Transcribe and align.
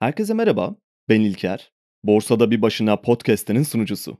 Herkese 0.00 0.34
merhaba, 0.34 0.76
ben 1.08 1.20
İlker. 1.20 1.72
Borsada 2.04 2.50
Bir 2.50 2.62
Başına 2.62 2.96
podcast'inin 2.96 3.62
sunucusu. 3.62 4.18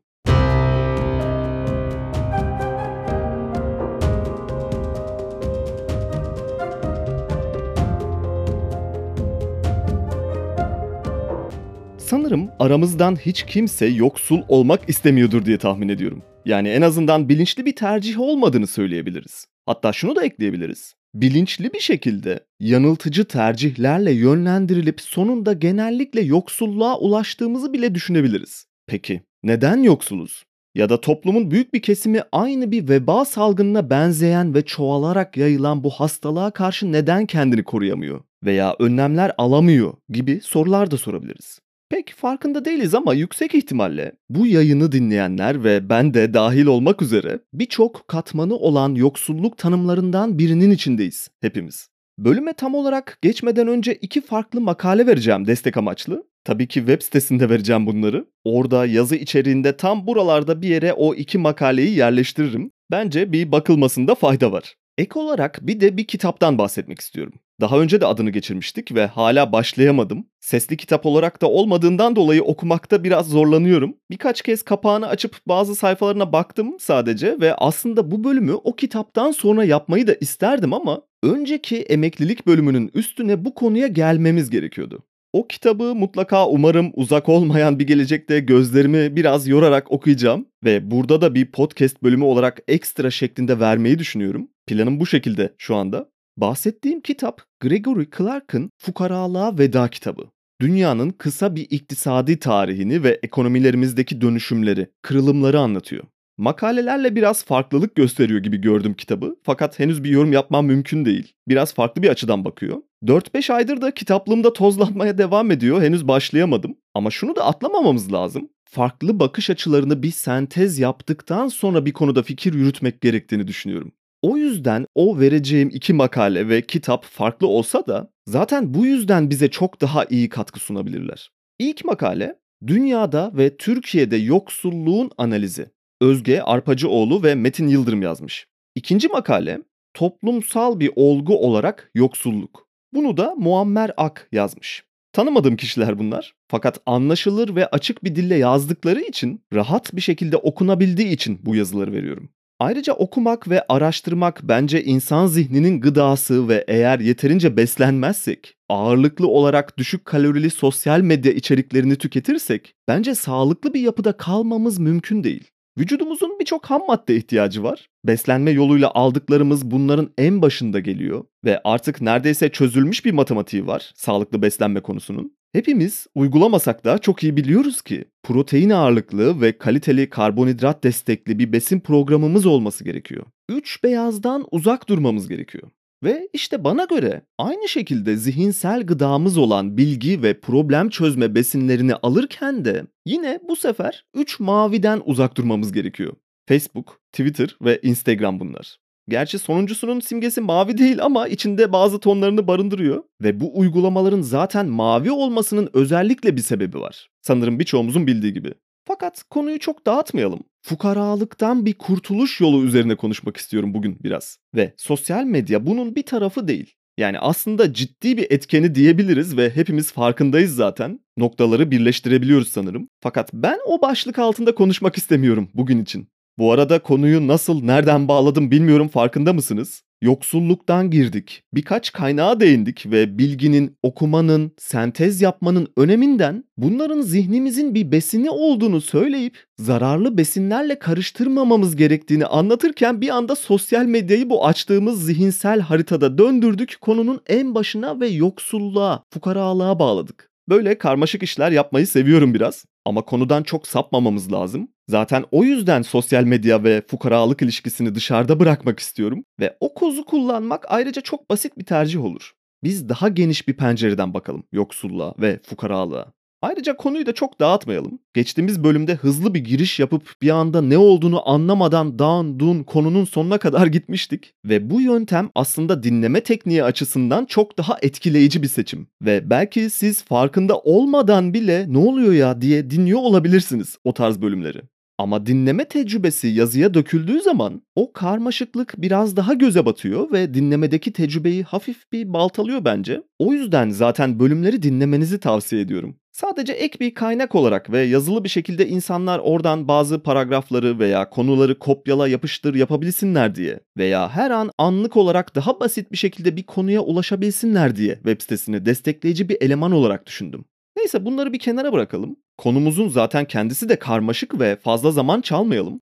Sanırım 11.98 12.50
aramızdan 12.58 13.16
hiç 13.16 13.42
kimse 13.42 13.86
yoksul 13.86 14.42
olmak 14.48 14.88
istemiyordur 14.88 15.44
diye 15.44 15.58
tahmin 15.58 15.88
ediyorum. 15.88 16.22
Yani 16.44 16.68
en 16.68 16.82
azından 16.82 17.28
bilinçli 17.28 17.66
bir 17.66 17.76
tercih 17.76 18.20
olmadığını 18.20 18.66
söyleyebiliriz. 18.66 19.46
Hatta 19.66 19.92
şunu 19.92 20.16
da 20.16 20.24
ekleyebiliriz. 20.24 20.94
Bilinçli 21.14 21.72
bir 21.72 21.80
şekilde 21.80 22.40
yanıltıcı 22.60 23.24
tercihlerle 23.24 24.12
yönlendirilip 24.12 25.00
sonunda 25.00 25.52
genellikle 25.52 26.20
yoksulluğa 26.20 26.98
ulaştığımızı 26.98 27.72
bile 27.72 27.94
düşünebiliriz. 27.94 28.66
Peki 28.86 29.20
neden 29.42 29.82
yoksuluz? 29.82 30.44
Ya 30.74 30.88
da 30.88 31.00
toplumun 31.00 31.50
büyük 31.50 31.74
bir 31.74 31.82
kesimi 31.82 32.22
aynı 32.32 32.70
bir 32.70 32.88
veba 32.88 33.24
salgınına 33.24 33.90
benzeyen 33.90 34.54
ve 34.54 34.62
çoğalarak 34.62 35.36
yayılan 35.36 35.84
bu 35.84 35.90
hastalığa 35.90 36.50
karşı 36.50 36.92
neden 36.92 37.26
kendini 37.26 37.64
koruyamıyor 37.64 38.20
veya 38.44 38.76
önlemler 38.78 39.32
alamıyor 39.38 39.94
gibi 40.08 40.40
sorular 40.40 40.90
da 40.90 40.96
sorabiliriz. 40.96 41.58
Pek 41.94 42.14
farkında 42.16 42.64
değiliz 42.64 42.94
ama 42.94 43.14
yüksek 43.14 43.54
ihtimalle 43.54 44.12
bu 44.28 44.46
yayını 44.46 44.92
dinleyenler 44.92 45.64
ve 45.64 45.88
ben 45.88 46.14
de 46.14 46.34
dahil 46.34 46.66
olmak 46.66 47.02
üzere 47.02 47.40
birçok 47.52 48.08
katmanı 48.08 48.56
olan 48.56 48.94
yoksulluk 48.94 49.58
tanımlarından 49.58 50.38
birinin 50.38 50.70
içindeyiz 50.70 51.28
hepimiz. 51.40 51.88
Bölüme 52.18 52.52
tam 52.52 52.74
olarak 52.74 53.18
geçmeden 53.22 53.68
önce 53.68 53.94
iki 53.94 54.20
farklı 54.20 54.60
makale 54.60 55.06
vereceğim 55.06 55.46
destek 55.46 55.76
amaçlı. 55.76 56.24
Tabii 56.44 56.68
ki 56.68 56.78
web 56.78 57.02
sitesinde 57.02 57.50
vereceğim 57.50 57.86
bunları. 57.86 58.26
Orada 58.44 58.86
yazı 58.86 59.16
içeriğinde 59.16 59.76
tam 59.76 60.06
buralarda 60.06 60.62
bir 60.62 60.68
yere 60.68 60.92
o 60.92 61.14
iki 61.14 61.38
makaleyi 61.38 61.96
yerleştiririm. 61.96 62.70
Bence 62.90 63.32
bir 63.32 63.52
bakılmasında 63.52 64.14
fayda 64.14 64.52
var. 64.52 64.74
Ek 64.98 65.18
olarak 65.18 65.58
bir 65.62 65.80
de 65.80 65.96
bir 65.96 66.04
kitaptan 66.04 66.58
bahsetmek 66.58 67.00
istiyorum. 67.00 67.34
Daha 67.60 67.78
önce 67.78 68.00
de 68.00 68.06
adını 68.06 68.30
geçirmiştik 68.30 68.94
ve 68.94 69.06
hala 69.06 69.52
başlayamadım. 69.52 70.26
Sesli 70.40 70.76
kitap 70.76 71.06
olarak 71.06 71.42
da 71.42 71.50
olmadığından 71.50 72.16
dolayı 72.16 72.42
okumakta 72.42 73.04
biraz 73.04 73.28
zorlanıyorum. 73.28 73.94
Birkaç 74.10 74.42
kez 74.42 74.62
kapağını 74.62 75.08
açıp 75.08 75.36
bazı 75.48 75.74
sayfalarına 75.74 76.32
baktım 76.32 76.76
sadece 76.80 77.40
ve 77.40 77.54
aslında 77.54 78.10
bu 78.10 78.24
bölümü 78.24 78.52
o 78.52 78.76
kitaptan 78.76 79.30
sonra 79.30 79.64
yapmayı 79.64 80.06
da 80.06 80.14
isterdim 80.14 80.72
ama 80.72 81.02
önceki 81.22 81.76
emeklilik 81.76 82.46
bölümünün 82.46 82.90
üstüne 82.94 83.44
bu 83.44 83.54
konuya 83.54 83.86
gelmemiz 83.86 84.50
gerekiyordu. 84.50 85.02
O 85.32 85.46
kitabı 85.46 85.94
mutlaka 85.94 86.48
umarım 86.48 86.92
uzak 86.94 87.28
olmayan 87.28 87.78
bir 87.78 87.86
gelecekte 87.86 88.40
gözlerimi 88.40 89.16
biraz 89.16 89.48
yorarak 89.48 89.92
okuyacağım 89.92 90.46
ve 90.64 90.90
burada 90.90 91.20
da 91.20 91.34
bir 91.34 91.52
podcast 91.52 92.02
bölümü 92.02 92.24
olarak 92.24 92.60
ekstra 92.68 93.10
şeklinde 93.10 93.60
vermeyi 93.60 93.98
düşünüyorum. 93.98 94.48
Planım 94.66 95.00
bu 95.00 95.06
şekilde 95.06 95.54
şu 95.58 95.76
anda. 95.76 96.13
Bahsettiğim 96.36 97.00
kitap 97.00 97.42
Gregory 97.60 98.06
Clark'ın 98.18 98.70
Fukaralığa 98.78 99.58
Veda 99.58 99.88
kitabı. 99.88 100.22
Dünyanın 100.60 101.10
kısa 101.10 101.56
bir 101.56 101.66
iktisadi 101.70 102.38
tarihini 102.38 103.02
ve 103.02 103.20
ekonomilerimizdeki 103.22 104.20
dönüşümleri, 104.20 104.90
kırılımları 105.02 105.60
anlatıyor. 105.60 106.04
Makalelerle 106.38 107.16
biraz 107.16 107.44
farklılık 107.44 107.94
gösteriyor 107.94 108.40
gibi 108.40 108.60
gördüm 108.60 108.94
kitabı 108.94 109.36
fakat 109.42 109.78
henüz 109.78 110.04
bir 110.04 110.10
yorum 110.10 110.32
yapmam 110.32 110.66
mümkün 110.66 111.04
değil. 111.04 111.32
Biraz 111.48 111.74
farklı 111.74 112.02
bir 112.02 112.08
açıdan 112.08 112.44
bakıyor. 112.44 112.76
4-5 113.04 113.52
aydır 113.52 113.80
da 113.80 113.90
kitaplığımda 113.90 114.52
tozlanmaya 114.52 115.18
devam 115.18 115.50
ediyor. 115.50 115.82
Henüz 115.82 116.08
başlayamadım. 116.08 116.76
Ama 116.94 117.10
şunu 117.10 117.36
da 117.36 117.44
atlamamamız 117.44 118.12
lazım. 118.12 118.48
Farklı 118.64 119.20
bakış 119.20 119.50
açılarını 119.50 120.02
bir 120.02 120.10
sentez 120.10 120.78
yaptıktan 120.78 121.48
sonra 121.48 121.86
bir 121.86 121.92
konuda 121.92 122.22
fikir 122.22 122.54
yürütmek 122.54 123.00
gerektiğini 123.00 123.48
düşünüyorum. 123.48 123.92
O 124.24 124.36
yüzden 124.36 124.86
o 124.94 125.18
vereceğim 125.18 125.70
iki 125.72 125.92
makale 125.92 126.48
ve 126.48 126.62
kitap 126.62 127.04
farklı 127.04 127.46
olsa 127.46 127.86
da 127.86 128.10
zaten 128.26 128.74
bu 128.74 128.86
yüzden 128.86 129.30
bize 129.30 129.50
çok 129.50 129.80
daha 129.80 130.04
iyi 130.04 130.28
katkı 130.28 130.60
sunabilirler. 130.60 131.30
İlk 131.58 131.84
makale 131.84 132.38
Dünyada 132.66 133.32
ve 133.34 133.56
Türkiye'de 133.56 134.16
yoksulluğun 134.16 135.10
analizi. 135.18 135.66
Özge 136.00 136.40
Arpacıoğlu 136.40 137.22
ve 137.22 137.34
Metin 137.34 137.68
Yıldırım 137.68 138.02
yazmış. 138.02 138.46
İkinci 138.74 139.08
makale 139.08 139.58
toplumsal 139.94 140.80
bir 140.80 140.90
olgu 140.96 141.38
olarak 141.38 141.90
yoksulluk. 141.94 142.68
Bunu 142.94 143.16
da 143.16 143.34
Muammer 143.34 143.90
Ak 143.96 144.28
yazmış. 144.32 144.84
Tanımadığım 145.12 145.56
kişiler 145.56 145.98
bunlar. 145.98 146.34
Fakat 146.48 146.78
anlaşılır 146.86 147.56
ve 147.56 147.66
açık 147.66 148.04
bir 148.04 148.16
dille 148.16 148.36
yazdıkları 148.36 149.00
için, 149.00 149.40
rahat 149.54 149.96
bir 149.96 150.00
şekilde 150.00 150.36
okunabildiği 150.36 151.08
için 151.08 151.40
bu 151.42 151.56
yazıları 151.56 151.92
veriyorum. 151.92 152.30
Ayrıca 152.64 152.92
okumak 152.92 153.48
ve 153.50 153.64
araştırmak 153.68 154.40
bence 154.42 154.84
insan 154.84 155.26
zihninin 155.26 155.80
gıdası 155.80 156.48
ve 156.48 156.64
eğer 156.68 157.00
yeterince 157.00 157.56
beslenmezsek, 157.56 158.54
ağırlıklı 158.68 159.28
olarak 159.28 159.78
düşük 159.78 160.04
kalorili 160.04 160.50
sosyal 160.50 161.00
medya 161.00 161.32
içeriklerini 161.32 161.96
tüketirsek, 161.96 162.74
bence 162.88 163.14
sağlıklı 163.14 163.74
bir 163.74 163.80
yapıda 163.80 164.12
kalmamız 164.16 164.78
mümkün 164.78 165.24
değil. 165.24 165.50
Vücudumuzun 165.78 166.38
birçok 166.40 166.66
ham 166.66 166.82
madde 166.88 167.16
ihtiyacı 167.16 167.62
var. 167.62 167.88
Beslenme 168.04 168.50
yoluyla 168.50 168.90
aldıklarımız 168.94 169.70
bunların 169.70 170.10
en 170.18 170.42
başında 170.42 170.80
geliyor 170.80 171.24
ve 171.44 171.60
artık 171.64 172.00
neredeyse 172.00 172.48
çözülmüş 172.48 173.04
bir 173.04 173.12
matematiği 173.12 173.66
var 173.66 173.92
sağlıklı 173.94 174.42
beslenme 174.42 174.80
konusunun. 174.80 175.36
Hepimiz 175.54 176.06
uygulamasak 176.14 176.84
da 176.84 176.98
çok 176.98 177.22
iyi 177.22 177.36
biliyoruz 177.36 177.82
ki 177.82 178.04
protein 178.22 178.70
ağırlıklı 178.70 179.40
ve 179.40 179.58
kaliteli 179.58 180.10
karbonhidrat 180.10 180.84
destekli 180.84 181.38
bir 181.38 181.52
besin 181.52 181.80
programımız 181.80 182.46
olması 182.46 182.84
gerekiyor. 182.84 183.26
Üç 183.48 183.84
beyazdan 183.84 184.46
uzak 184.50 184.88
durmamız 184.88 185.28
gerekiyor. 185.28 185.70
Ve 186.04 186.28
işte 186.32 186.64
bana 186.64 186.84
göre 186.84 187.22
aynı 187.38 187.68
şekilde 187.68 188.16
zihinsel 188.16 188.86
gıdamız 188.86 189.38
olan 189.38 189.76
bilgi 189.76 190.22
ve 190.22 190.40
problem 190.40 190.88
çözme 190.88 191.34
besinlerini 191.34 191.94
alırken 191.94 192.64
de 192.64 192.86
yine 193.06 193.40
bu 193.48 193.56
sefer 193.56 194.04
3 194.14 194.40
maviden 194.40 195.02
uzak 195.04 195.36
durmamız 195.36 195.72
gerekiyor. 195.72 196.12
Facebook, 196.48 197.00
Twitter 197.12 197.56
ve 197.62 197.80
Instagram 197.82 198.40
bunlar. 198.40 198.78
Gerçi 199.08 199.38
sonuncusunun 199.38 200.00
simgesi 200.00 200.40
mavi 200.40 200.78
değil 200.78 201.04
ama 201.04 201.28
içinde 201.28 201.72
bazı 201.72 202.00
tonlarını 202.00 202.46
barındırıyor 202.46 203.02
ve 203.22 203.40
bu 203.40 203.58
uygulamaların 203.58 204.20
zaten 204.20 204.66
mavi 204.66 205.10
olmasının 205.10 205.70
özellikle 205.72 206.36
bir 206.36 206.42
sebebi 206.42 206.80
var. 206.80 207.08
Sanırım 207.22 207.58
birçoğumuzun 207.58 208.06
bildiği 208.06 208.32
gibi. 208.32 208.54
Fakat 208.86 209.22
konuyu 209.30 209.58
çok 209.58 209.86
dağıtmayalım. 209.86 210.40
Fukaralıktan 210.62 211.66
bir 211.66 211.74
kurtuluş 211.74 212.40
yolu 212.40 212.64
üzerine 212.64 212.96
konuşmak 212.96 213.36
istiyorum 213.36 213.74
bugün 213.74 213.98
biraz. 214.04 214.38
Ve 214.54 214.74
sosyal 214.76 215.24
medya 215.24 215.66
bunun 215.66 215.96
bir 215.96 216.02
tarafı 216.02 216.48
değil. 216.48 216.74
Yani 216.98 217.18
aslında 217.18 217.72
ciddi 217.72 218.16
bir 218.16 218.26
etkeni 218.30 218.74
diyebiliriz 218.74 219.36
ve 219.36 219.50
hepimiz 219.50 219.92
farkındayız 219.92 220.54
zaten. 220.54 221.00
Noktaları 221.16 221.70
birleştirebiliyoruz 221.70 222.48
sanırım. 222.48 222.88
Fakat 223.00 223.30
ben 223.32 223.58
o 223.66 223.80
başlık 223.82 224.18
altında 224.18 224.54
konuşmak 224.54 224.96
istemiyorum 224.96 225.48
bugün 225.54 225.82
için. 225.82 226.08
Bu 226.38 226.52
arada 226.52 226.78
konuyu 226.78 227.28
nasıl, 227.28 227.62
nereden 227.62 228.08
bağladım 228.08 228.50
bilmiyorum 228.50 228.88
farkında 228.88 229.32
mısınız? 229.32 229.82
Yoksulluktan 230.02 230.90
girdik. 230.90 231.42
Birkaç 231.54 231.92
kaynağa 231.92 232.40
değindik 232.40 232.86
ve 232.86 233.18
bilginin, 233.18 233.76
okumanın, 233.82 234.52
sentez 234.58 235.22
yapmanın 235.22 235.68
öneminden 235.76 236.44
bunların 236.56 237.00
zihnimizin 237.00 237.74
bir 237.74 237.92
besini 237.92 238.30
olduğunu 238.30 238.80
söyleyip 238.80 239.44
zararlı 239.58 240.18
besinlerle 240.18 240.78
karıştırmamamız 240.78 241.76
gerektiğini 241.76 242.26
anlatırken 242.26 243.00
bir 243.00 243.08
anda 243.08 243.36
sosyal 243.36 243.84
medyayı 243.84 244.30
bu 244.30 244.46
açtığımız 244.46 245.04
zihinsel 245.06 245.60
haritada 245.60 246.18
döndürdük. 246.18 246.76
Konunun 246.80 247.20
en 247.26 247.54
başına 247.54 248.00
ve 248.00 248.08
yoksulluğa, 248.08 249.02
fukaralığa 249.12 249.78
bağladık. 249.78 250.30
Böyle 250.48 250.78
karmaşık 250.78 251.22
işler 251.22 251.50
yapmayı 251.50 251.86
seviyorum 251.86 252.34
biraz 252.34 252.64
ama 252.84 253.02
konudan 253.02 253.42
çok 253.42 253.66
sapmamamız 253.66 254.32
lazım. 254.32 254.68
Zaten 254.88 255.24
o 255.30 255.44
yüzden 255.44 255.82
sosyal 255.82 256.24
medya 256.24 256.64
ve 256.64 256.82
fukaralık 256.88 257.42
ilişkisini 257.42 257.94
dışarıda 257.94 258.40
bırakmak 258.40 258.78
istiyorum 258.78 259.24
ve 259.40 259.56
o 259.60 259.74
kozu 259.74 260.04
kullanmak 260.04 260.64
ayrıca 260.68 261.02
çok 261.02 261.30
basit 261.30 261.58
bir 261.58 261.64
tercih 261.64 262.04
olur. 262.04 262.32
Biz 262.64 262.88
daha 262.88 263.08
geniş 263.08 263.48
bir 263.48 263.56
pencereden 263.56 264.14
bakalım 264.14 264.44
yoksulluğa 264.52 265.14
ve 265.18 265.40
fukaralığa. 265.42 266.12
Ayrıca 266.42 266.76
konuyu 266.76 267.06
da 267.06 267.12
çok 267.12 267.40
dağıtmayalım. 267.40 267.98
Geçtiğimiz 268.14 268.64
bölümde 268.64 268.94
hızlı 268.94 269.34
bir 269.34 269.40
giriş 269.40 269.80
yapıp 269.80 270.12
bir 270.22 270.30
anda 270.30 270.62
ne 270.62 270.78
olduğunu 270.78 271.28
anlamadan 271.28 271.98
dağın 271.98 272.38
dun 272.38 272.62
konunun 272.62 273.04
sonuna 273.04 273.38
kadar 273.38 273.66
gitmiştik. 273.66 274.32
Ve 274.44 274.70
bu 274.70 274.80
yöntem 274.80 275.30
aslında 275.34 275.82
dinleme 275.82 276.20
tekniği 276.20 276.64
açısından 276.64 277.24
çok 277.24 277.58
daha 277.58 277.78
etkileyici 277.82 278.42
bir 278.42 278.48
seçim. 278.48 278.86
Ve 279.02 279.30
belki 279.30 279.70
siz 279.70 280.02
farkında 280.02 280.58
olmadan 280.58 281.34
bile 281.34 281.66
ne 281.68 281.78
oluyor 281.78 282.12
ya 282.12 282.40
diye 282.40 282.70
dinliyor 282.70 283.00
olabilirsiniz 283.00 283.78
o 283.84 283.94
tarz 283.94 284.22
bölümleri. 284.22 284.62
Ama 284.98 285.26
dinleme 285.26 285.64
tecrübesi 285.64 286.28
yazıya 286.28 286.74
döküldüğü 286.74 287.20
zaman 287.20 287.62
o 287.74 287.92
karmaşıklık 287.92 288.74
biraz 288.78 289.16
daha 289.16 289.34
göze 289.34 289.66
batıyor 289.66 290.12
ve 290.12 290.34
dinlemedeki 290.34 290.92
tecrübeyi 290.92 291.42
hafif 291.42 291.92
bir 291.92 292.12
baltalıyor 292.12 292.64
bence. 292.64 293.02
O 293.18 293.32
yüzden 293.32 293.70
zaten 293.70 294.20
bölümleri 294.20 294.62
dinlemenizi 294.62 295.20
tavsiye 295.20 295.62
ediyorum. 295.62 295.96
Sadece 296.12 296.52
ek 296.52 296.80
bir 296.80 296.94
kaynak 296.94 297.34
olarak 297.34 297.72
ve 297.72 297.80
yazılı 297.82 298.24
bir 298.24 298.28
şekilde 298.28 298.68
insanlar 298.68 299.18
oradan 299.18 299.68
bazı 299.68 300.02
paragrafları 300.02 300.78
veya 300.78 301.10
konuları 301.10 301.58
kopyala 301.58 302.08
yapıştır 302.08 302.54
yapabilsinler 302.54 303.34
diye 303.34 303.60
veya 303.76 304.08
her 304.10 304.30
an 304.30 304.50
anlık 304.58 304.96
olarak 304.96 305.34
daha 305.34 305.60
basit 305.60 305.92
bir 305.92 305.96
şekilde 305.96 306.36
bir 306.36 306.42
konuya 306.42 306.80
ulaşabilsinler 306.80 307.76
diye 307.76 307.94
web 307.94 308.20
sitesini 308.20 308.66
destekleyici 308.66 309.28
bir 309.28 309.36
eleman 309.40 309.72
olarak 309.72 310.06
düşündüm. 310.06 310.44
Neyse 310.84 311.04
bunları 311.04 311.32
bir 311.32 311.38
kenara 311.38 311.72
bırakalım. 311.72 312.16
Konumuzun 312.38 312.88
zaten 312.88 313.24
kendisi 313.24 313.68
de 313.68 313.78
karmaşık 313.78 314.40
ve 314.40 314.56
fazla 314.56 314.90
zaman 314.90 315.20
çalmayalım. 315.20 315.80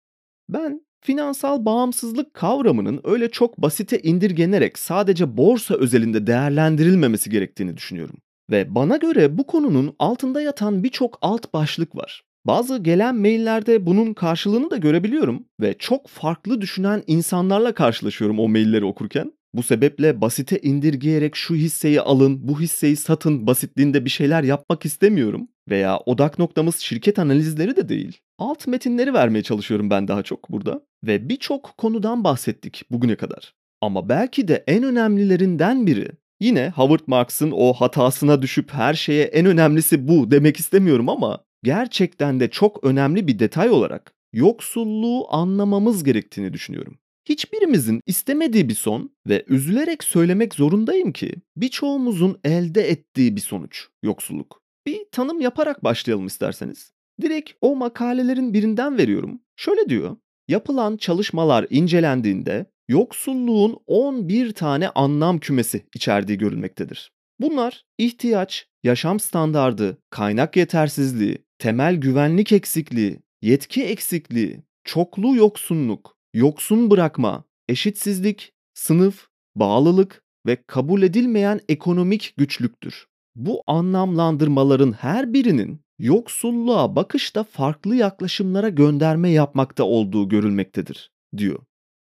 Ben 0.49 0.81
finansal 1.01 1.65
bağımsızlık 1.65 2.33
kavramının 2.33 3.01
öyle 3.03 3.31
çok 3.31 3.57
basite 3.57 3.99
indirgenerek 3.99 4.79
sadece 4.79 5.37
borsa 5.37 5.75
özelinde 5.75 6.27
değerlendirilmemesi 6.27 7.29
gerektiğini 7.29 7.77
düşünüyorum. 7.77 8.15
Ve 8.51 8.75
bana 8.75 8.97
göre 8.97 9.37
bu 9.37 9.47
konunun 9.47 9.95
altında 9.99 10.41
yatan 10.41 10.83
birçok 10.83 11.17
alt 11.21 11.53
başlık 11.53 11.95
var. 11.95 12.23
Bazı 12.45 12.77
gelen 12.77 13.15
maillerde 13.15 13.85
bunun 13.85 14.13
karşılığını 14.13 14.71
da 14.71 14.77
görebiliyorum 14.77 15.45
ve 15.61 15.75
çok 15.79 16.07
farklı 16.07 16.61
düşünen 16.61 17.03
insanlarla 17.07 17.73
karşılaşıyorum 17.73 18.39
o 18.39 18.47
mailleri 18.47 18.85
okurken. 18.85 19.31
Bu 19.53 19.63
sebeple 19.63 20.21
basite 20.21 20.59
indirgeyerek 20.59 21.35
şu 21.35 21.55
hisseyi 21.55 22.01
alın, 22.01 22.47
bu 22.47 22.59
hisseyi 22.59 22.95
satın 22.95 23.47
basitliğinde 23.47 24.05
bir 24.05 24.09
şeyler 24.09 24.43
yapmak 24.43 24.85
istemiyorum. 24.85 25.47
Veya 25.69 25.97
odak 25.97 26.39
noktamız 26.39 26.75
şirket 26.77 27.19
analizleri 27.19 27.75
de 27.75 27.89
değil. 27.89 28.17
Alt 28.39 28.67
metinleri 28.67 29.13
vermeye 29.13 29.43
çalışıyorum 29.43 29.89
ben 29.89 30.07
daha 30.07 30.23
çok 30.23 30.51
burada. 30.51 30.81
Ve 31.03 31.29
birçok 31.29 31.77
konudan 31.77 32.23
bahsettik 32.23 32.83
bugüne 32.91 33.15
kadar. 33.15 33.53
Ama 33.81 34.09
belki 34.09 34.47
de 34.47 34.63
en 34.67 34.83
önemlilerinden 34.83 35.87
biri 35.87 36.11
Yine 36.39 36.69
Howard 36.75 37.03
Marks'ın 37.07 37.51
o 37.51 37.73
hatasına 37.73 38.41
düşüp 38.41 38.73
her 38.73 38.93
şeye 38.93 39.23
en 39.23 39.45
önemlisi 39.45 40.07
bu 40.07 40.31
demek 40.31 40.57
istemiyorum 40.57 41.09
ama 41.09 41.43
gerçekten 41.63 42.39
de 42.39 42.49
çok 42.49 42.83
önemli 42.83 43.27
bir 43.27 43.39
detay 43.39 43.69
olarak 43.69 44.13
yoksulluğu 44.33 45.33
anlamamız 45.35 46.03
gerektiğini 46.03 46.53
düşünüyorum. 46.53 46.97
Hiçbirimizin 47.29 48.01
istemediği 48.05 48.69
bir 48.69 48.75
son 48.75 49.11
ve 49.27 49.45
üzülerek 49.47 50.03
söylemek 50.03 50.55
zorundayım 50.55 51.11
ki 51.11 51.33
birçoğumuzun 51.57 52.39
elde 52.43 52.89
ettiği 52.89 53.35
bir 53.35 53.41
sonuç 53.41 53.87
yoksulluk. 54.03 54.61
Bir 54.85 55.05
tanım 55.11 55.41
yaparak 55.41 55.83
başlayalım 55.83 56.27
isterseniz. 56.27 56.91
Direkt 57.21 57.51
o 57.61 57.75
makalelerin 57.75 58.53
birinden 58.53 58.97
veriyorum. 58.97 59.41
Şöyle 59.55 59.89
diyor. 59.89 60.17
Yapılan 60.47 60.97
çalışmalar 60.97 61.67
incelendiğinde 61.69 62.65
yoksulluğun 62.87 63.77
11 63.87 64.51
tane 64.51 64.89
anlam 64.89 65.39
kümesi 65.39 65.85
içerdiği 65.95 66.37
görülmektedir. 66.37 67.11
Bunlar 67.39 67.85
ihtiyaç, 67.97 68.67
yaşam 68.83 69.19
standardı, 69.19 69.97
kaynak 70.09 70.57
yetersizliği, 70.57 71.37
temel 71.59 71.95
güvenlik 71.95 72.51
eksikliği, 72.51 73.19
yetki 73.41 73.83
eksikliği, 73.83 74.63
çoklu 74.83 75.35
yoksunluk, 75.35 76.16
yoksun 76.37 76.91
bırakma, 76.91 77.43
eşitsizlik, 77.69 78.53
sınıf, 78.73 79.27
bağlılık 79.55 80.23
ve 80.45 80.57
kabul 80.67 81.01
edilmeyen 81.01 81.59
ekonomik 81.69 82.33
güçlüktür. 82.37 83.05
Bu 83.35 83.63
anlamlandırmaların 83.67 84.91
her 84.91 85.33
birinin 85.33 85.79
yoksulluğa 85.99 86.95
bakışta 86.95 87.43
farklı 87.43 87.95
yaklaşımlara 87.95 88.69
gönderme 88.69 89.29
yapmakta 89.29 89.83
olduğu 89.83 90.29
görülmektedir, 90.29 91.11
diyor. 91.37 91.59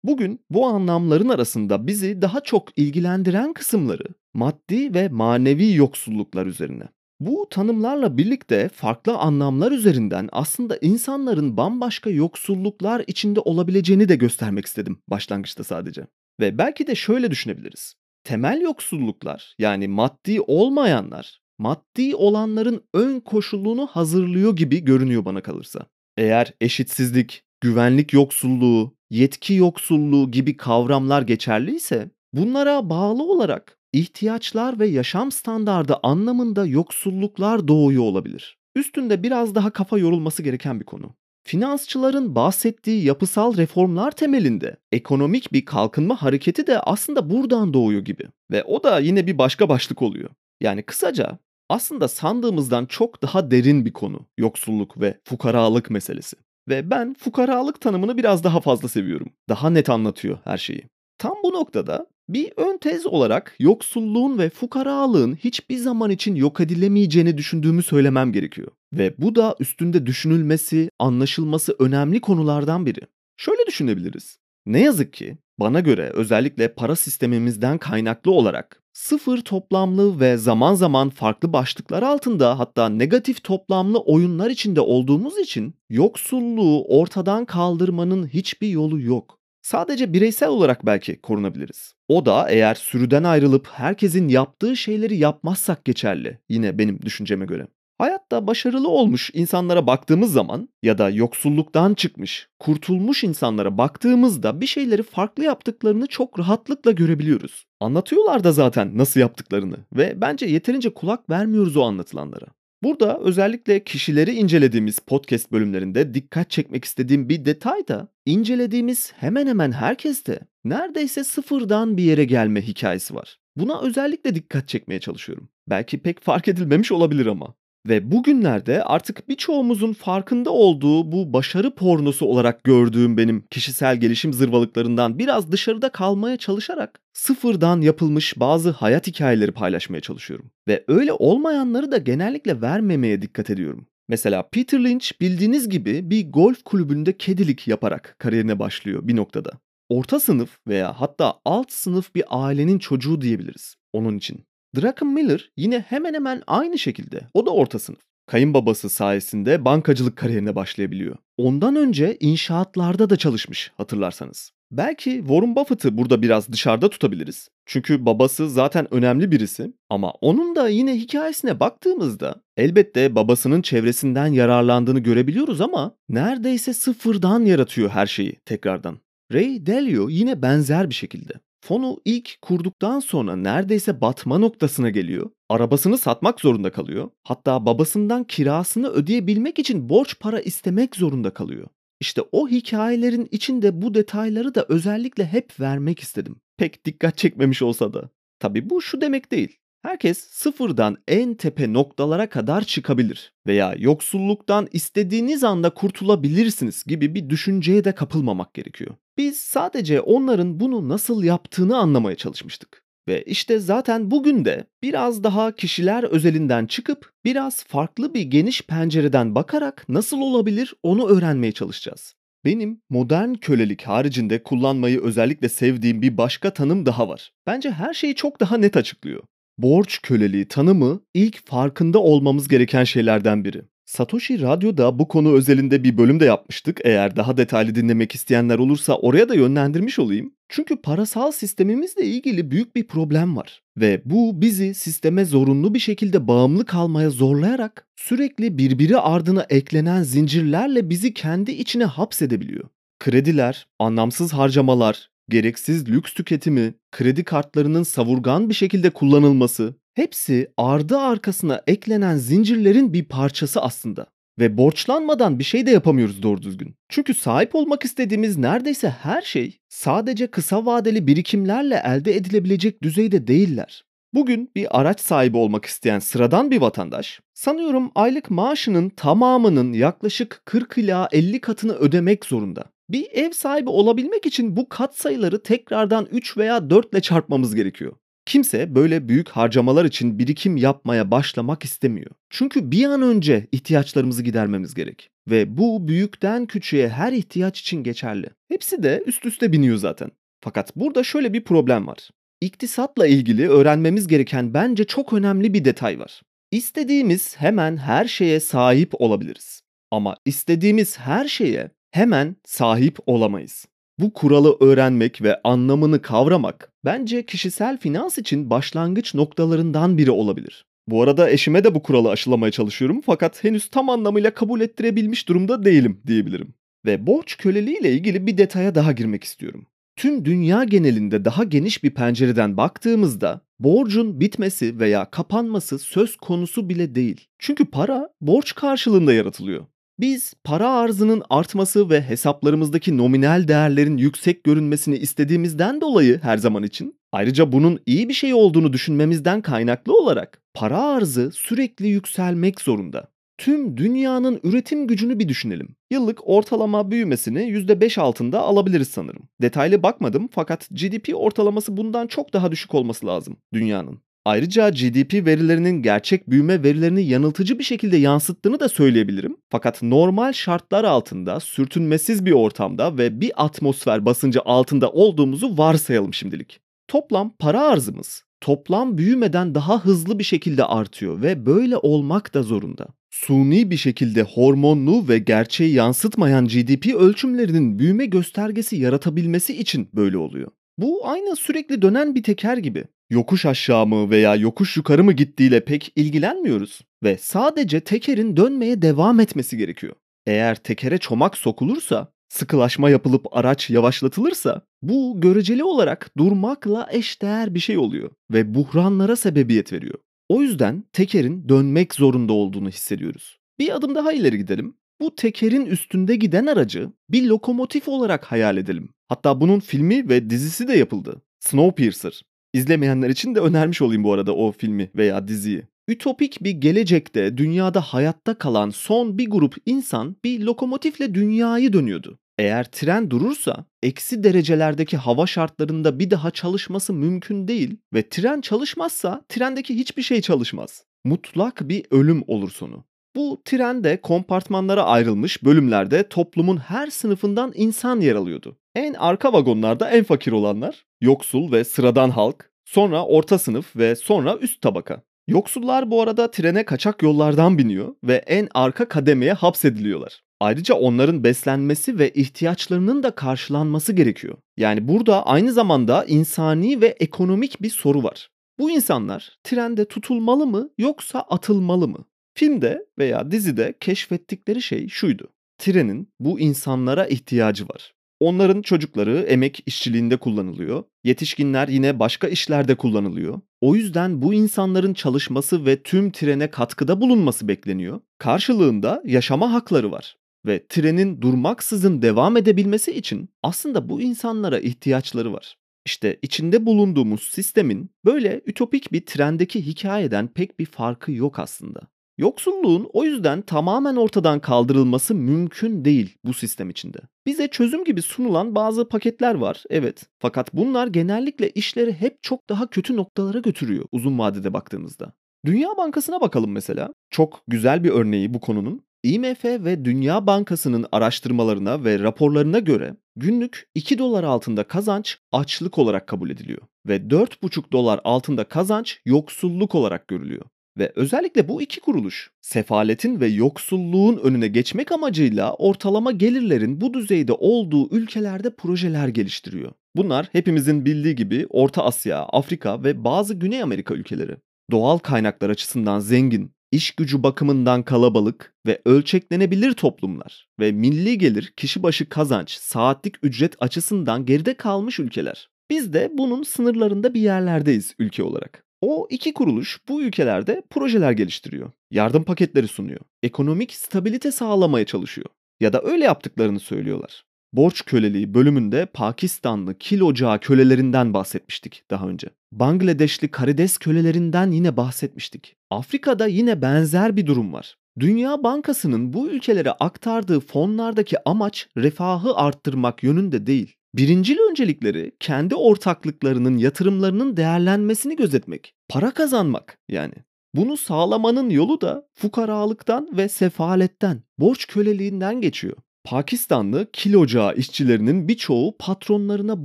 Bugün 0.05 0.41
bu 0.51 0.67
anlamların 0.67 1.29
arasında 1.29 1.87
bizi 1.87 2.23
daha 2.23 2.41
çok 2.41 2.79
ilgilendiren 2.79 3.53
kısımları 3.53 4.07
maddi 4.35 4.95
ve 4.95 5.09
manevi 5.09 5.75
yoksulluklar 5.75 6.47
üzerine. 6.47 6.89
Bu 7.21 7.47
tanımlarla 7.51 8.17
birlikte 8.17 8.69
farklı 8.69 9.17
anlamlar 9.17 9.73
üzerinden 9.73 10.29
aslında 10.33 10.77
insanların 10.77 11.57
bambaşka 11.57 12.11
yoksulluklar 12.11 13.05
içinde 13.07 13.41
olabileceğini 13.41 14.09
de 14.09 14.17
göstermek 14.17 14.67
istedim 14.67 14.99
başlangıçta 15.09 15.65
sadece. 15.65 16.07
Ve 16.41 16.59
belki 16.59 16.87
de 16.87 16.95
şöyle 16.95 17.31
düşünebiliriz. 17.31 17.95
Temel 18.25 18.61
yoksulluklar 18.61 19.55
yani 19.59 19.89
maddi 19.89 20.41
olmayanlar 20.41 21.41
maddi 21.59 22.17
olanların 22.17 22.85
ön 22.95 23.21
koşulunu 23.21 23.87
hazırlıyor 23.87 24.57
gibi 24.57 24.85
görünüyor 24.85 25.25
bana 25.25 25.43
kalırsa. 25.43 25.87
Eğer 26.17 26.55
eşitsizlik, 26.61 27.43
güvenlik 27.61 28.13
yoksulluğu, 28.13 28.97
yetki 29.11 29.55
yoksulluğu 29.55 30.31
gibi 30.31 30.57
kavramlar 30.57 31.23
geçerliyse 31.23 32.11
bunlara 32.33 32.91
bağlı 32.91 33.23
olarak 33.23 33.79
ihtiyaçlar 33.93 34.79
ve 34.79 34.87
yaşam 34.87 35.33
standardı 35.33 35.97
anlamında 36.03 36.67
yoksulluklar 36.67 37.69
doğuyor 37.69 38.03
olabilir. 38.03 38.59
Üstünde 38.77 39.23
biraz 39.23 39.55
daha 39.55 39.71
kafa 39.71 39.99
yorulması 39.99 40.43
gereken 40.43 40.81
bir 40.81 40.85
konu. 40.85 41.15
Finansçıların 41.47 42.35
bahsettiği 42.35 43.05
yapısal 43.05 43.57
reformlar 43.57 44.11
temelinde 44.11 44.77
ekonomik 44.93 45.53
bir 45.53 45.65
kalkınma 45.65 46.23
hareketi 46.23 46.67
de 46.67 46.81
aslında 46.81 47.31
buradan 47.31 47.75
doğuyor 47.75 48.05
gibi. 48.05 48.25
Ve 48.51 48.65
o 48.65 48.83
da 48.83 48.99
yine 48.99 49.27
bir 49.27 49.39
başka 49.39 49.69
başlık 49.69 50.03
oluyor. 50.03 50.31
Yani 50.61 50.83
kısaca 50.83 51.39
aslında 51.69 52.09
sandığımızdan 52.09 52.87
çok 52.87 53.23
daha 53.23 53.51
derin 53.51 53.85
bir 53.85 53.93
konu 53.93 54.27
yoksulluk 54.39 55.01
ve 55.01 55.21
fukaralık 55.25 55.91
meselesi. 55.91 56.37
Ve 56.69 56.91
ben 56.91 57.15
fukaralık 57.15 57.81
tanımını 57.81 58.17
biraz 58.17 58.45
daha 58.45 58.61
fazla 58.61 58.89
seviyorum. 58.89 59.33
Daha 59.49 59.71
net 59.71 59.91
anlatıyor 59.91 60.39
her 60.45 60.59
şeyi. 60.59 60.85
Tam 61.19 61.35
bu 61.45 61.53
noktada 61.53 62.07
bir 62.35 62.53
ön 62.57 62.79
tez 62.79 63.07
olarak 63.07 63.57
yoksulluğun 63.59 64.39
ve 64.39 64.51
fukaralığın 64.51 65.35
hiçbir 65.35 65.77
zaman 65.77 66.11
için 66.11 66.35
yok 66.35 66.61
edilemeyeceğini 66.61 67.39
düşündüğümü 67.39 67.83
söylemem 67.83 68.33
gerekiyor. 68.33 68.69
Ve 68.93 69.15
bu 69.19 69.35
da 69.35 69.57
üstünde 69.61 70.07
düşünülmesi, 70.07 70.91
anlaşılması 70.99 71.77
önemli 71.79 72.21
konulardan 72.21 72.87
biri. 72.87 73.01
Şöyle 73.37 73.67
düşünebiliriz. 73.67 74.39
Ne 74.67 74.81
yazık 74.81 75.13
ki 75.13 75.39
bana 75.61 75.81
göre 75.81 76.11
özellikle 76.15 76.75
para 76.75 76.97
sistemimizden 76.97 77.79
kaynaklı 77.79 78.31
olarak 78.31 78.83
sıfır 78.93 79.41
toplamlı 79.41 80.21
ve 80.21 80.37
zaman 80.37 80.75
zaman 80.75 81.11
farklı 81.11 81.53
başlıklar 81.53 82.03
altında 82.03 82.59
hatta 82.59 82.89
negatif 82.89 83.45
toplamlı 83.45 83.99
oyunlar 83.99 84.51
içinde 84.51 84.81
olduğumuz 84.81 85.39
için 85.39 85.75
yoksulluğu 85.91 86.85
ortadan 86.85 87.45
kaldırmanın 87.45 88.27
hiçbir 88.27 88.69
yolu 88.69 89.01
yok. 89.01 89.40
Sadece 89.63 90.13
bireysel 90.13 90.49
olarak 90.49 90.87
belki 90.87 91.21
korunabiliriz. 91.21 91.95
O 92.09 92.27
da 92.27 92.51
eğer 92.51 92.75
sürüden 92.75 93.25
ayrılıp 93.25 93.69
herkesin 93.73 94.29
yaptığı 94.29 94.77
şeyleri 94.77 95.17
yapmazsak 95.17 95.85
geçerli. 95.85 96.39
Yine 96.49 96.79
benim 96.79 97.03
düşünceme 97.03 97.47
göre. 97.47 97.67
Hayatta 97.99 98.47
başarılı 98.47 98.89
olmuş 98.89 99.31
insanlara 99.35 99.87
baktığımız 99.87 100.33
zaman 100.33 100.69
ya 100.83 100.99
da 100.99 101.11
yoksulluktan 101.11 101.95
çıkmış, 101.95 102.49
kurtulmuş 102.59 103.25
insanlara 103.25 103.79
baktığımızda 103.79 104.61
bir 104.61 104.67
şeyleri 104.67 105.03
farklı 105.03 105.45
yaptıklarını 105.45 106.07
çok 106.07 106.39
rahatlıkla 106.39 106.91
görebiliyoruz. 106.91 107.67
Anlatıyorlar 107.81 108.45
da 108.45 108.53
zaten 108.53 108.99
nasıl 108.99 109.21
yaptıklarını 109.21 109.77
ve 109.93 110.21
bence 110.21 110.47
yeterince 110.47 110.95
kulak 110.95 111.31
vermiyoruz 111.31 111.77
o 111.77 111.83
anlatılanlara. 111.83 112.47
Burada 112.83 113.19
özellikle 113.19 113.85
kişileri 113.85 114.33
incelediğimiz 114.33 114.99
podcast 114.99 115.53
bölümlerinde 115.53 116.15
dikkat 116.15 116.51
çekmek 116.51 116.85
istediğim 116.85 117.29
bir 117.29 117.45
detay 117.45 117.89
da 117.89 118.09
incelediğimiz 118.27 119.13
hemen 119.17 119.47
hemen 119.47 119.73
herkeste 119.73 120.41
neredeyse 120.65 121.25
sıfırdan 121.25 121.97
bir 121.97 122.03
yere 122.03 122.25
gelme 122.25 122.63
hikayesi 122.63 123.15
var. 123.15 123.39
Buna 123.57 123.81
özellikle 123.81 124.35
dikkat 124.35 124.69
çekmeye 124.69 125.01
çalışıyorum. 125.01 125.49
Belki 125.69 125.99
pek 126.03 126.21
fark 126.21 126.49
edilmemiş 126.49 126.93
olabilir 126.93 127.27
ama. 127.27 127.55
Ve 127.89 128.11
bugünlerde 128.11 128.85
artık 128.85 129.29
birçoğumuzun 129.29 129.93
farkında 129.93 130.51
olduğu 130.51 131.13
bu 131.13 131.33
başarı 131.33 131.75
pornosu 131.75 132.27
olarak 132.27 132.65
gördüğüm 132.65 133.17
benim 133.17 133.45
kişisel 133.51 133.97
gelişim 133.97 134.33
zırvalıklarından 134.33 135.19
biraz 135.19 135.53
dışarıda 135.53 135.89
kalmaya 135.89 136.37
çalışarak 136.37 137.01
sıfırdan 137.13 137.81
yapılmış 137.81 138.41
bazı 138.41 138.71
hayat 138.71 139.07
hikayeleri 139.07 139.53
paylaşmaya 139.53 140.01
çalışıyorum. 140.01 140.51
Ve 140.69 140.85
öyle 140.89 141.13
olmayanları 141.13 141.93
da 141.93 141.99
genellikle 141.99 142.61
vermemeye 142.61 143.23
dikkat 143.23 143.51
ediyorum. 143.51 143.87
Mesela 144.09 144.49
Peter 144.53 144.85
Lynch 144.85 145.21
bildiğiniz 145.21 145.69
gibi 145.69 146.11
bir 146.11 146.33
golf 146.33 146.65
kulübünde 146.65 147.17
kedilik 147.17 147.69
yaparak 147.69 148.17
kariyerine 148.19 148.59
başlıyor 148.59 149.09
bir 149.09 149.17
noktada. 149.17 149.51
Orta 149.89 150.21
sınıf 150.21 150.59
veya 150.69 151.01
hatta 151.01 151.35
alt 151.45 151.73
sınıf 151.73 152.15
bir 152.15 152.25
ailenin 152.29 152.79
çocuğu 152.79 153.21
diyebiliriz 153.21 153.77
onun 153.93 154.19
için. 154.19 154.45
Draken 154.77 155.09
Miller 155.09 155.51
yine 155.57 155.81
hemen 155.81 156.15
hemen 156.15 156.43
aynı 156.47 156.79
şekilde. 156.79 157.21
O 157.35 157.47
da 157.47 157.51
orta 157.51 157.79
sınıf. 157.79 158.01
Kayınbabası 158.27 158.89
sayesinde 158.89 159.65
bankacılık 159.65 160.17
kariyerine 160.17 160.55
başlayabiliyor. 160.55 161.17
Ondan 161.37 161.77
önce 161.77 162.17
inşaatlarda 162.21 163.11
da 163.11 163.17
çalışmış 163.17 163.73
hatırlarsanız. 163.77 164.53
Belki 164.71 165.11
Warren 165.19 165.57
Buffett'ı 165.57 165.99
burada 165.99 166.23
biraz 166.23 166.49
dışarıda 166.49 166.91
tutabiliriz. 166.91 167.49
Çünkü 167.67 168.07
babası 168.07 168.51
zaten 168.51 168.95
önemli 168.95 169.31
birisi 169.31 169.73
ama 169.89 170.11
onun 170.11 170.57
da 170.57 170.69
yine 170.69 170.97
hikayesine 170.97 171.61
baktığımızda 171.61 172.35
elbette 172.57 173.15
babasının 173.15 173.63
çevresinden 173.63 174.27
yararlandığını 174.27 175.01
görebiliyoruz 175.01 175.61
ama 175.61 175.95
neredeyse 176.09 176.75
sıfırdan 176.75 177.45
yaratıyor 177.45 177.91
her 177.91 178.07
şeyi 178.07 178.33
tekrardan. 178.45 178.99
Ray 179.33 179.67
Dalio 179.67 180.09
yine 180.09 180.43
benzer 180.43 180.91
bir 180.91 180.95
şekilde. 180.95 181.33
Fonu 181.61 182.01
ilk 182.05 182.43
kurduktan 182.43 183.01
sonra 183.01 183.37
neredeyse 183.37 184.01
batma 184.01 184.39
noktasına 184.39 184.91
geliyor. 184.91 185.31
Arabasını 185.49 185.99
satmak 185.99 186.41
zorunda 186.41 186.73
kalıyor. 186.73 187.11
Hatta 187.25 187.67
babasından 187.67 188.25
kirasını 188.25 188.89
ödeyebilmek 188.89 189.59
için 189.59 189.89
borç 189.89 190.21
para 190.21 190.41
istemek 190.41 190.97
zorunda 190.97 191.31
kalıyor. 191.31 191.67
İşte 192.01 192.23
o 192.33 192.49
hikayelerin 192.49 193.29
içinde 193.31 193.83
bu 193.83 193.95
detayları 193.95 194.55
da 194.55 194.67
özellikle 194.69 195.27
hep 195.27 195.61
vermek 195.61 196.01
istedim. 196.01 196.37
Pek 196.57 196.85
dikkat 196.85 197.19
çekmemiş 197.19 197.63
olsa 197.63 197.93
da. 197.93 198.11
Tabii 198.39 198.71
bu 198.71 198.83
şu 198.83 199.01
demek 199.01 199.33
değil. 199.33 199.57
Herkes 199.83 200.19
sıfırdan 200.19 200.97
en 201.09 201.35
tepe 201.35 201.73
noktalara 201.73 202.29
kadar 202.29 202.65
çıkabilir 202.65 203.33
veya 203.47 203.75
yoksulluktan 203.79 204.69
istediğiniz 204.73 205.45
anda 205.45 205.71
kurtulabilirsiniz 205.71 206.85
gibi 206.85 207.15
bir 207.15 207.31
düşünceye 207.31 207.85
de 207.85 207.95
kapılmamak 207.95 208.55
gerekiyor. 208.55 208.95
Biz 209.21 209.37
sadece 209.37 210.01
onların 210.01 210.61
bunu 210.61 210.89
nasıl 210.89 211.25
yaptığını 211.25 211.77
anlamaya 211.77 212.17
çalışmıştık. 212.17 212.83
Ve 213.09 213.23
işte 213.23 213.59
zaten 213.59 214.11
bugün 214.11 214.45
de 214.45 214.65
biraz 214.83 215.25
daha 215.25 215.55
kişiler 215.55 216.03
özelinden 216.03 216.67
çıkıp 216.67 217.11
biraz 217.25 217.65
farklı 217.65 218.15
bir 218.15 218.23
geniş 218.23 218.63
pencereden 218.63 219.35
bakarak 219.35 219.85
nasıl 219.89 220.21
olabilir 220.21 220.75
onu 220.83 221.09
öğrenmeye 221.09 221.53
çalışacağız. 221.53 222.15
Benim 222.45 222.81
modern 222.91 223.35
kölelik 223.35 223.83
haricinde 223.83 224.43
kullanmayı 224.43 225.01
özellikle 225.01 225.49
sevdiğim 225.49 226.03
bir 226.03 226.17
başka 226.17 226.51
tanım 226.51 226.87
daha 226.87 227.09
var. 227.09 227.33
Bence 227.47 227.71
her 227.71 227.95
şeyi 227.95 228.15
çok 228.15 228.41
daha 228.41 228.57
net 228.57 228.77
açıklıyor. 228.77 229.23
Borç 229.59 230.03
köleliği 230.03 230.49
tanımı 230.49 231.01
ilk 231.15 231.47
farkında 231.47 231.99
olmamız 231.99 232.49
gereken 232.49 232.85
şeylerden 232.85 233.45
biri. 233.45 233.63
Satoshi 233.91 234.41
Radyo'da 234.41 234.99
bu 234.99 235.09
konu 235.09 235.33
özelinde 235.33 235.85
bir 235.85 235.99
bölüm 235.99 236.21
de 236.21 236.25
yapmıştık. 236.25 236.81
Eğer 236.85 237.17
daha 237.17 237.37
detaylı 237.37 237.75
dinlemek 237.75 238.15
isteyenler 238.15 238.59
olursa 238.59 238.95
oraya 238.95 239.29
da 239.29 239.35
yönlendirmiş 239.35 239.99
olayım. 239.99 240.33
Çünkü 240.49 240.77
parasal 240.77 241.33
sistemimizle 241.33 242.05
ilgili 242.05 242.51
büyük 242.51 242.77
bir 242.77 242.87
problem 242.87 243.37
var. 243.37 243.63
Ve 243.77 244.03
bu 244.05 244.41
bizi 244.41 244.75
sisteme 244.75 245.25
zorunlu 245.25 245.75
bir 245.75 245.79
şekilde 245.79 246.29
bağımlı 246.29 246.65
kalmaya 246.65 247.11
zorlayarak 247.11 247.87
sürekli 247.97 248.59
birbiri 248.59 248.99
ardına 248.99 249.47
eklenen 249.51 250.03
zincirlerle 250.03 250.91
bizi 250.91 251.15
kendi 251.15 251.51
içine 251.51 251.85
hapsedebiliyor. 251.85 252.65
Krediler, 253.01 253.67
anlamsız 253.79 254.33
harcamalar, 254.33 255.11
gereksiz 255.29 255.89
lüks 255.89 256.15
tüketimi, 256.15 256.75
kredi 256.93 257.25
kartlarının 257.25 257.83
savurgan 257.83 258.49
bir 258.49 258.55
şekilde 258.55 258.91
kullanılması, 258.91 259.75
hepsi 259.95 260.53
ardı 260.57 260.99
arkasına 260.99 261.63
eklenen 261.67 262.17
zincirlerin 262.17 262.93
bir 262.93 263.05
parçası 263.05 263.61
aslında. 263.61 264.07
Ve 264.39 264.59
borçlanmadan 264.59 265.39
bir 265.39 265.45
şey 265.45 265.67
de 265.67 265.71
yapamıyoruz 265.71 266.23
doğru 266.23 266.43
düzgün. 266.43 266.75
Çünkü 266.89 267.15
sahip 267.15 267.55
olmak 267.55 267.85
istediğimiz 267.85 268.39
neredeyse 268.39 268.89
her 268.89 269.23
şey 269.23 269.59
sadece 269.69 270.27
kısa 270.27 270.67
vadeli 270.67 271.07
birikimlerle 271.07 271.83
elde 271.85 272.17
edilebilecek 272.17 272.83
düzeyde 272.83 273.27
değiller. 273.27 273.85
Bugün 274.15 274.51
bir 274.57 274.81
araç 274.81 275.01
sahibi 275.01 275.37
olmak 275.37 275.65
isteyen 275.65 275.99
sıradan 275.99 276.51
bir 276.51 276.61
vatandaş, 276.61 277.21
sanıyorum 277.35 277.91
aylık 277.95 278.31
maaşının 278.31 278.89
tamamının 278.89 279.73
yaklaşık 279.73 280.43
40 280.45 280.79
ila 280.79 281.09
50 281.13 281.41
katını 281.41 281.73
ödemek 281.73 282.25
zorunda. 282.25 282.65
Bir 282.89 283.07
ev 283.11 283.31
sahibi 283.31 283.71
olabilmek 283.71 284.27
için 284.27 284.57
bu 284.57 284.69
kat 284.69 284.99
sayıları 284.99 285.43
tekrardan 285.43 286.09
3 286.11 286.37
veya 286.37 286.71
4 286.71 286.93
ile 286.93 287.01
çarpmamız 287.01 287.55
gerekiyor. 287.55 287.93
Kimse 288.31 288.75
böyle 288.75 289.09
büyük 289.09 289.29
harcamalar 289.29 289.85
için 289.85 290.19
birikim 290.19 290.57
yapmaya 290.57 291.11
başlamak 291.11 291.65
istemiyor. 291.65 292.11
Çünkü 292.31 292.71
bir 292.71 292.85
an 292.85 293.03
önce 293.03 293.47
ihtiyaçlarımızı 293.53 294.23
gidermemiz 294.23 294.75
gerek. 294.75 295.11
Ve 295.31 295.57
bu 295.59 295.89
büyükten 295.89 296.47
küçüğe 296.47 296.89
her 296.89 297.13
ihtiyaç 297.13 297.61
için 297.61 297.83
geçerli. 297.83 298.31
Hepsi 298.49 298.83
de 298.83 299.03
üst 299.07 299.27
üste 299.27 299.53
biniyor 299.53 299.77
zaten. 299.77 300.11
Fakat 300.41 300.77
burada 300.77 301.05
şöyle 301.05 301.33
bir 301.33 301.45
problem 301.45 301.87
var. 301.87 302.11
İktisatla 302.41 303.07
ilgili 303.07 303.49
öğrenmemiz 303.49 304.07
gereken 304.07 304.55
bence 304.55 304.85
çok 304.85 305.13
önemli 305.13 305.55
bir 305.55 305.65
detay 305.65 305.99
var. 305.99 306.23
İstediğimiz 306.51 307.37
hemen 307.37 307.77
her 307.77 308.05
şeye 308.05 308.41
sahip 308.41 309.01
olabiliriz. 309.01 309.63
Ama 309.91 310.17
istediğimiz 310.25 310.99
her 310.99 311.29
şeye 311.29 311.71
hemen 311.91 312.37
sahip 312.45 312.99
olamayız. 313.07 313.67
Bu 314.01 314.13
kuralı 314.13 314.57
öğrenmek 314.61 315.23
ve 315.23 315.41
anlamını 315.45 316.03
kavramak 316.03 316.73
bence 316.85 317.27
kişisel 317.27 317.79
finans 317.79 318.19
için 318.19 318.51
başlangıç 318.51 319.15
noktalarından 319.15 319.99
biri 319.99 320.11
olabilir. 320.11 320.67
Bu 320.87 321.03
arada 321.03 321.31
eşime 321.31 321.65
de 321.65 321.75
bu 321.75 321.83
kuralı 321.83 322.11
aşılamaya 322.11 322.51
çalışıyorum 322.51 323.01
fakat 323.07 323.45
henüz 323.45 323.71
tam 323.71 323.91
anlamıyla 323.91 324.35
kabul 324.35 324.61
ettirebilmiş 324.61 325.29
durumda 325.29 325.65
değilim 325.65 326.01
diyebilirim. 326.07 326.55
Ve 326.87 327.07
borç 327.07 327.37
köleliği 327.37 327.81
ile 327.81 327.93
ilgili 327.93 328.27
bir 328.27 328.39
detaya 328.39 328.75
daha 328.75 328.93
girmek 328.93 329.25
istiyorum. 329.25 329.67
Tüm 329.97 330.25
dünya 330.25 330.65
genelinde 330.65 331.25
daha 331.25 331.45
geniş 331.45 331.85
bir 331.85 331.91
pencereden 331.91 332.57
baktığımızda 332.57 333.41
borcun 333.59 334.21
bitmesi 334.21 334.79
veya 334.81 335.11
kapanması 335.11 335.79
söz 335.79 336.17
konusu 336.17 336.69
bile 336.69 336.95
değil. 336.95 337.27
Çünkü 337.39 337.65
para 337.65 338.09
borç 338.21 338.55
karşılığında 338.55 339.13
yaratılıyor. 339.13 339.67
Biz 340.01 340.35
para 340.45 340.71
arzının 340.71 341.23
artması 341.31 341.91
ve 341.91 342.03
hesaplarımızdaki 342.03 342.97
nominal 342.97 343.49
değerlerin 343.49 343.97
yüksek 343.97 344.45
görünmesini 344.45 344.97
istediğimizden 344.97 345.81
dolayı 345.81 346.21
her 346.23 346.39
zaman 346.39 346.63
için 346.63 346.97
ayrıca 347.13 347.53
bunun 347.53 347.81
iyi 347.87 348.09
bir 348.09 348.15
şey 348.15 348.35
olduğunu 348.35 348.73
düşünmemizden 348.73 349.43
kaynaklı 349.43 349.99
olarak 349.99 350.43
para 350.55 350.83
arzı 350.83 351.31
sürekli 351.31 351.89
yükselmek 351.89 352.61
zorunda. 352.61 353.09
Tüm 353.39 353.77
dünyanın 353.77 354.41
üretim 354.43 354.87
gücünü 354.87 355.19
bir 355.19 355.29
düşünelim. 355.29 355.69
Yıllık 355.91 356.29
ortalama 356.29 356.91
büyümesini 356.91 357.39
%5 357.39 358.01
altında 358.01 358.41
alabiliriz 358.41 358.89
sanırım. 358.89 359.23
Detaylı 359.43 359.83
bakmadım 359.83 360.29
fakat 360.33 360.69
GDP 360.71 361.11
ortalaması 361.15 361.77
bundan 361.77 362.07
çok 362.07 362.33
daha 362.33 362.53
düşük 362.53 362.75
olması 362.75 363.07
lazım 363.07 363.37
dünyanın. 363.55 364.01
Ayrıca 364.25 364.71
GDP 364.71 365.27
verilerinin 365.27 365.83
gerçek 365.83 366.31
büyüme 366.31 366.63
verilerini 366.63 367.03
yanıltıcı 367.03 367.59
bir 367.59 367.65
şekilde 367.65 367.97
yansıttığını 367.97 368.61
da 368.61 368.69
söyleyebilirim. 368.69 369.37
Fakat 369.51 369.83
normal 369.83 370.33
şartlar 370.33 370.85
altında, 370.85 371.41
sürtünmesiz 371.41 372.27
bir 372.27 372.33
ortamda 372.33 372.99
ve 372.99 373.21
bir 373.21 373.33
atmosfer 373.37 374.07
basıncı 374.07 374.41
altında 374.45 374.91
olduğumuzu 374.91 375.59
varsayalım 375.59 376.15
şimdilik. 376.15 376.61
Toplam 376.89 377.35
para 377.39 377.63
arzımız 377.63 378.23
toplam 378.41 378.99
büyümeden 378.99 379.55
daha 379.55 379.85
hızlı 379.85 380.19
bir 380.19 380.25
şekilde 380.25 380.65
artıyor 380.65 381.23
ve 381.23 381.47
böyle 381.47 381.77
olmak 381.77 382.35
da 382.35 382.43
zorunda. 382.43 382.87
Suni 383.11 383.71
bir 383.71 383.77
şekilde 383.77 384.23
hormonlu 384.23 385.09
ve 385.09 385.19
gerçeği 385.19 385.75
yansıtmayan 385.75 386.47
GDP 386.47 386.95
ölçümlerinin 386.95 387.79
büyüme 387.79 388.07
göstergesi 388.07 388.77
yaratabilmesi 388.77 389.57
için 389.61 389.89
böyle 389.95 390.19
oluyor. 390.19 390.51
Bu 390.79 391.09
aynı 391.09 391.37
sürekli 391.37 391.83
dönen 391.83 392.15
bir 392.15 392.23
teker 392.23 392.57
gibi 392.57 392.85
yokuş 393.11 393.47
aşağı 393.47 393.87
mı 393.87 394.11
veya 394.11 394.37
yokuş 394.37 394.77
yukarı 394.77 395.05
mı 395.05 395.13
gittiğiyle 395.13 395.65
pek 395.65 395.93
ilgilenmiyoruz 395.97 396.81
ve 397.03 397.19
sadece 397.19 397.81
tekerin 397.81 398.37
dönmeye 398.37 398.83
devam 398.83 399.21
etmesi 399.21 399.57
gerekiyor. 399.57 399.95
Eğer 400.27 400.57
tekere 400.57 400.99
çomak 400.99 401.37
sokulursa, 401.37 402.13
sıkılaşma 402.29 402.91
yapılıp 402.91 403.37
araç 403.37 403.71
yavaşlatılırsa 403.71 404.63
bu 404.83 405.21
göreceli 405.21 405.65
olarak 405.65 406.11
durmakla 406.19 406.89
eşdeğer 406.91 407.55
bir 407.55 407.61
şey 407.61 407.79
oluyor 407.79 408.11
ve 408.33 408.55
buhranlara 408.55 409.17
sebebiyet 409.17 409.73
veriyor. 409.73 409.99
O 410.29 410.43
yüzden 410.43 410.85
tekerin 410.93 411.49
dönmek 411.49 411.95
zorunda 411.95 412.33
olduğunu 412.33 412.69
hissediyoruz. 412.69 413.39
Bir 413.59 413.77
adım 413.77 413.95
daha 413.95 414.13
ileri 414.13 414.39
gidelim. 414.39 414.77
Bu 415.01 415.15
tekerin 415.15 415.67
üstünde 415.67 416.17
giden 416.17 416.47
aracı 416.47 416.91
bir 417.09 417.27
lokomotif 417.27 417.89
olarak 417.89 418.25
hayal 418.25 418.57
edelim. 418.57 418.89
Hatta 419.09 419.41
bunun 419.41 419.61
filmi 419.61 420.09
ve 420.09 420.31
dizisi 420.31 420.69
de 420.69 420.73
yapıldı. 420.73 421.23
Snowpiercer. 421.41 422.23
İzlemeyenler 422.53 423.11
için 423.11 423.35
de 423.35 423.41
önermiş 423.41 423.83
olayım 423.83 424.05
bu 424.05 424.13
arada 424.13 424.35
o 424.35 424.53
filmi 424.53 424.91
veya 424.97 425.29
diziyi. 425.29 425.63
Ütopik 425.89 426.45
bir 426.45 426.51
gelecekte 426.51 427.37
dünyada 427.37 427.81
hayatta 427.81 428.35
kalan 428.35 428.71
son 428.71 429.19
bir 429.19 429.31
grup 429.31 429.57
insan 429.67 430.17
bir 430.25 430.41
lokomotifle 430.41 431.15
dünyayı 431.15 431.73
dönüyordu. 431.73 432.19
Eğer 432.39 432.65
tren 432.65 433.11
durursa 433.11 433.65
eksi 433.83 434.25
derecelerdeki 434.25 434.97
hava 434.97 435.27
şartlarında 435.27 435.99
bir 435.99 436.11
daha 436.11 436.31
çalışması 436.31 436.93
mümkün 436.93 437.49
değil 437.49 437.77
ve 437.95 438.09
tren 438.09 438.41
çalışmazsa 438.41 439.25
trendeki 439.29 439.75
hiçbir 439.75 440.03
şey 440.03 440.21
çalışmaz. 440.21 440.85
Mutlak 441.05 441.69
bir 441.69 441.85
ölüm 441.91 442.25
olur 442.27 442.51
sonu. 442.51 442.85
Bu 443.17 443.43
trende 443.45 444.01
kompartmanlara 444.01 444.85
ayrılmış 444.85 445.45
bölümlerde 445.45 446.09
toplumun 446.09 446.57
her 446.57 446.87
sınıfından 446.87 447.53
insan 447.55 448.01
yer 448.01 448.15
alıyordu. 448.15 448.57
En 448.75 448.95
arka 448.95 449.33
vagonlarda 449.33 449.91
en 449.91 450.05
fakir 450.05 450.33
olanlar, 450.33 450.85
yoksul 451.01 451.53
ve 451.53 451.65
sıradan 451.65 452.11
halk, 452.11 452.51
sonra 452.65 453.05
orta 453.05 453.39
sınıf 453.39 453.77
ve 453.77 453.97
sonra 453.97 454.37
üst 454.37 454.63
tabaka. 454.63 455.03
Yoksullar 455.29 455.91
bu 455.91 456.03
arada 456.03 456.31
trene 456.31 456.65
kaçak 456.65 457.03
yollardan 457.03 457.59
biniyor 457.59 457.95
ve 458.05 458.15
en 458.15 458.49
arka 458.55 458.89
kademeye 458.89 459.33
hapsediliyorlar. 459.33 460.23
Ayrıca 460.41 460.75
onların 460.75 461.25
beslenmesi 461.25 461.99
ve 461.99 462.11
ihtiyaçlarının 462.11 463.03
da 463.03 463.11
karşılanması 463.11 463.93
gerekiyor. 463.93 464.37
Yani 464.57 464.89
burada 464.89 465.27
aynı 465.27 465.53
zamanda 465.53 466.05
insani 466.05 466.81
ve 466.81 466.87
ekonomik 466.87 467.63
bir 467.63 467.71
soru 467.71 468.03
var. 468.03 468.31
Bu 468.59 468.71
insanlar 468.71 469.39
trende 469.45 469.85
tutulmalı 469.85 470.47
mı 470.47 470.71
yoksa 470.79 471.21
atılmalı 471.21 471.89
mı? 471.89 472.05
Filmde 472.35 472.87
veya 472.99 473.31
dizide 473.31 473.75
keşfettikleri 473.81 474.63
şey 474.63 474.89
şuydu. 474.89 475.29
Trenin 475.59 476.13
bu 476.21 476.41
insanlara 476.41 477.07
ihtiyacı 477.07 477.69
var. 477.69 477.93
Onların 478.21 478.63
çocukları 478.63 479.19
emek 479.19 479.63
işçiliğinde 479.67 480.17
kullanılıyor. 480.17 480.85
Yetişkinler 481.05 481.69
yine 481.69 481.99
başka 481.99 482.29
işlerde 482.29 482.75
kullanılıyor. 482.75 483.41
O 483.61 483.75
yüzden 483.75 484.23
bu 484.23 484.35
insanların 484.35 484.95
çalışması 484.95 485.67
ve 485.67 485.83
tüm 485.83 486.11
trene 486.11 486.51
katkıda 486.51 487.01
bulunması 487.01 487.49
bekleniyor. 487.49 488.01
Karşılığında 488.19 489.03
yaşama 489.05 489.53
hakları 489.53 489.93
var 489.93 490.17
ve 490.47 490.67
trenin 490.69 491.21
durmaksızın 491.21 492.03
devam 492.03 492.37
edebilmesi 492.37 492.93
için 492.93 493.29
aslında 493.43 493.89
bu 493.89 494.01
insanlara 494.01 494.59
ihtiyaçları 494.59 495.33
var. 495.33 495.57
İşte 495.87 496.19
içinde 496.23 496.67
bulunduğumuz 496.67 497.23
sistemin 497.23 497.91
böyle 498.05 498.41
ütopik 498.47 498.93
bir 498.93 499.07
trendeki 499.07 499.67
hikayeden 499.67 500.29
pek 500.29 500.59
bir 500.59 500.67
farkı 500.67 501.13
yok 501.13 501.39
aslında. 501.39 501.81
Yoksulluğun 502.21 502.91
o 502.93 503.05
yüzden 503.05 503.43
tamamen 503.43 503.97
ortadan 503.97 504.41
kaldırılması 504.41 505.15
mümkün 505.15 505.85
değil 505.85 506.17
bu 506.25 506.35
sistem 506.35 506.71
içinde. 506.71 506.99
Bize 507.27 507.49
çözüm 507.49 507.85
gibi 507.85 508.03
sunulan 508.03 508.55
bazı 508.55 508.89
paketler 508.89 509.35
var, 509.35 509.65
evet. 509.71 510.07
Fakat 510.19 510.55
bunlar 510.55 510.87
genellikle 510.87 511.51
işleri 511.51 511.93
hep 511.93 512.23
çok 512.23 512.49
daha 512.49 512.67
kötü 512.67 512.97
noktalara 512.97 513.39
götürüyor 513.39 513.85
uzun 513.93 514.19
vadede 514.19 514.53
baktığımızda. 514.53 515.13
Dünya 515.47 515.69
Bankası'na 515.77 516.21
bakalım 516.21 516.53
mesela. 516.53 516.93
Çok 517.11 517.43
güzel 517.49 517.85
bir 517.85 517.91
örneği 517.91 518.35
bu 518.35 518.41
konunun. 518.41 518.83
IMF 519.03 519.45
ve 519.45 519.85
Dünya 519.85 520.27
Bankası'nın 520.27 520.87
araştırmalarına 520.93 521.85
ve 521.85 521.99
raporlarına 521.99 522.59
göre 522.59 522.97
günlük 523.17 523.69
2 523.75 523.99
dolar 523.99 524.25
altında 524.25 524.65
kazanç 524.65 525.19
açlık 525.33 525.79
olarak 525.79 526.07
kabul 526.07 526.31
ediliyor 526.31 526.63
ve 526.87 526.97
4,5 526.97 527.73
dolar 527.73 528.01
altında 528.05 528.45
kazanç 528.45 529.01
yoksulluk 529.07 529.75
olarak 529.75 530.09
görülüyor. 530.09 530.45
Ve 530.81 530.93
özellikle 530.97 531.49
bu 531.49 531.63
iki 531.63 531.81
kuruluş 531.81 532.31
sefaletin 532.41 533.21
ve 533.21 533.27
yoksulluğun 533.27 534.17
önüne 534.17 534.49
geçmek 534.49 534.93
amacıyla 534.93 535.55
ortalama 535.55 536.13
gelirlerin 536.13 536.81
bu 536.81 536.95
düzeyde 536.95 537.33
olduğu 537.33 537.97
ülkelerde 537.97 538.55
projeler 538.55 539.09
geliştiriyor. 539.09 539.73
Bunlar 539.97 540.29
hepimizin 540.33 540.85
bildiği 540.85 541.15
gibi 541.15 541.47
Orta 541.51 541.85
Asya, 541.85 542.19
Afrika 542.19 542.85
ve 542.85 543.05
bazı 543.05 543.35
Güney 543.35 543.63
Amerika 543.63 543.95
ülkeleri. 543.95 544.37
Doğal 544.71 544.99
kaynaklar 544.99 545.51
açısından 545.51 545.99
zengin, 545.99 546.53
iş 546.73 546.91
gücü 546.91 547.23
bakımından 547.23 547.83
kalabalık 547.83 548.55
ve 548.67 548.83
ölçeklenebilir 548.85 549.73
toplumlar 549.73 550.49
ve 550.61 550.73
milli 550.73 551.19
gelir, 551.19 551.53
kişi 551.57 551.83
başı 551.83 552.09
kazanç, 552.09 552.51
saatlik 552.51 553.15
ücret 553.23 553.55
açısından 553.59 554.27
geride 554.27 554.55
kalmış 554.55 554.99
ülkeler. 554.99 555.51
Biz 555.71 555.93
de 555.93 556.11
bunun 556.15 556.43
sınırlarında 556.43 557.15
bir 557.15 557.21
yerlerdeyiz 557.21 557.95
ülke 557.99 558.23
olarak. 558.23 558.70
O 558.81 559.07
iki 559.11 559.35
kuruluş 559.35 559.81
bu 559.89 560.03
ülkelerde 560.03 560.63
projeler 560.71 561.13
geliştiriyor. 561.13 561.71
Yardım 561.91 562.25
paketleri 562.25 562.69
sunuyor. 562.69 563.01
Ekonomik 563.23 563.75
stabilite 563.75 564.33
sağlamaya 564.33 564.87
çalışıyor. 564.87 565.27
Ya 565.61 565.73
da 565.73 565.83
öyle 565.83 566.05
yaptıklarını 566.05 566.61
söylüyorlar. 566.61 567.25
Borç 567.53 567.85
köleliği 567.85 568.35
bölümünde 568.35 568.87
Pakistanlı 568.87 569.79
kil 569.79 570.01
ocağı 570.01 570.41
kölelerinden 570.41 571.15
bahsetmiştik 571.15 571.85
daha 571.91 572.09
önce. 572.09 572.29
Bangladeşli 572.53 573.29
karides 573.29 573.79
kölelerinden 573.79 574.51
yine 574.51 574.77
bahsetmiştik. 574.77 575.57
Afrika'da 575.71 576.27
yine 576.27 576.63
benzer 576.63 577.17
bir 577.17 577.27
durum 577.27 577.53
var. 577.53 577.77
Dünya 577.99 578.43
Bankası'nın 578.43 579.13
bu 579.13 579.29
ülkelere 579.29 579.71
aktardığı 579.71 580.41
fonlardaki 580.41 581.17
amaç 581.29 581.69
refahı 581.77 582.35
arttırmak 582.35 583.03
yönünde 583.03 583.47
değil. 583.47 583.75
Birincil 583.95 584.39
öncelikleri 584.51 585.13
kendi 585.21 585.55
ortaklıklarının 585.55 586.59
yatırımlarının 586.59 587.37
değerlenmesini 587.37 588.17
gözetmek, 588.17 588.75
para 588.89 589.11
kazanmak 589.11 589.79
yani. 589.89 590.15
Bunu 590.55 590.77
sağlamanın 590.77 591.51
yolu 591.51 591.81
da 591.81 592.09
fukaralıktan 592.15 593.09
ve 593.13 593.29
sefaletten, 593.29 594.23
borç 594.39 594.67
köleliğinden 594.67 595.41
geçiyor. 595.41 595.77
Pakistanlı 596.05 596.91
kil 596.93 597.15
ocağı 597.15 597.55
işçilerinin 597.55 598.29
birçoğu 598.29 598.77
patronlarına 598.79 599.65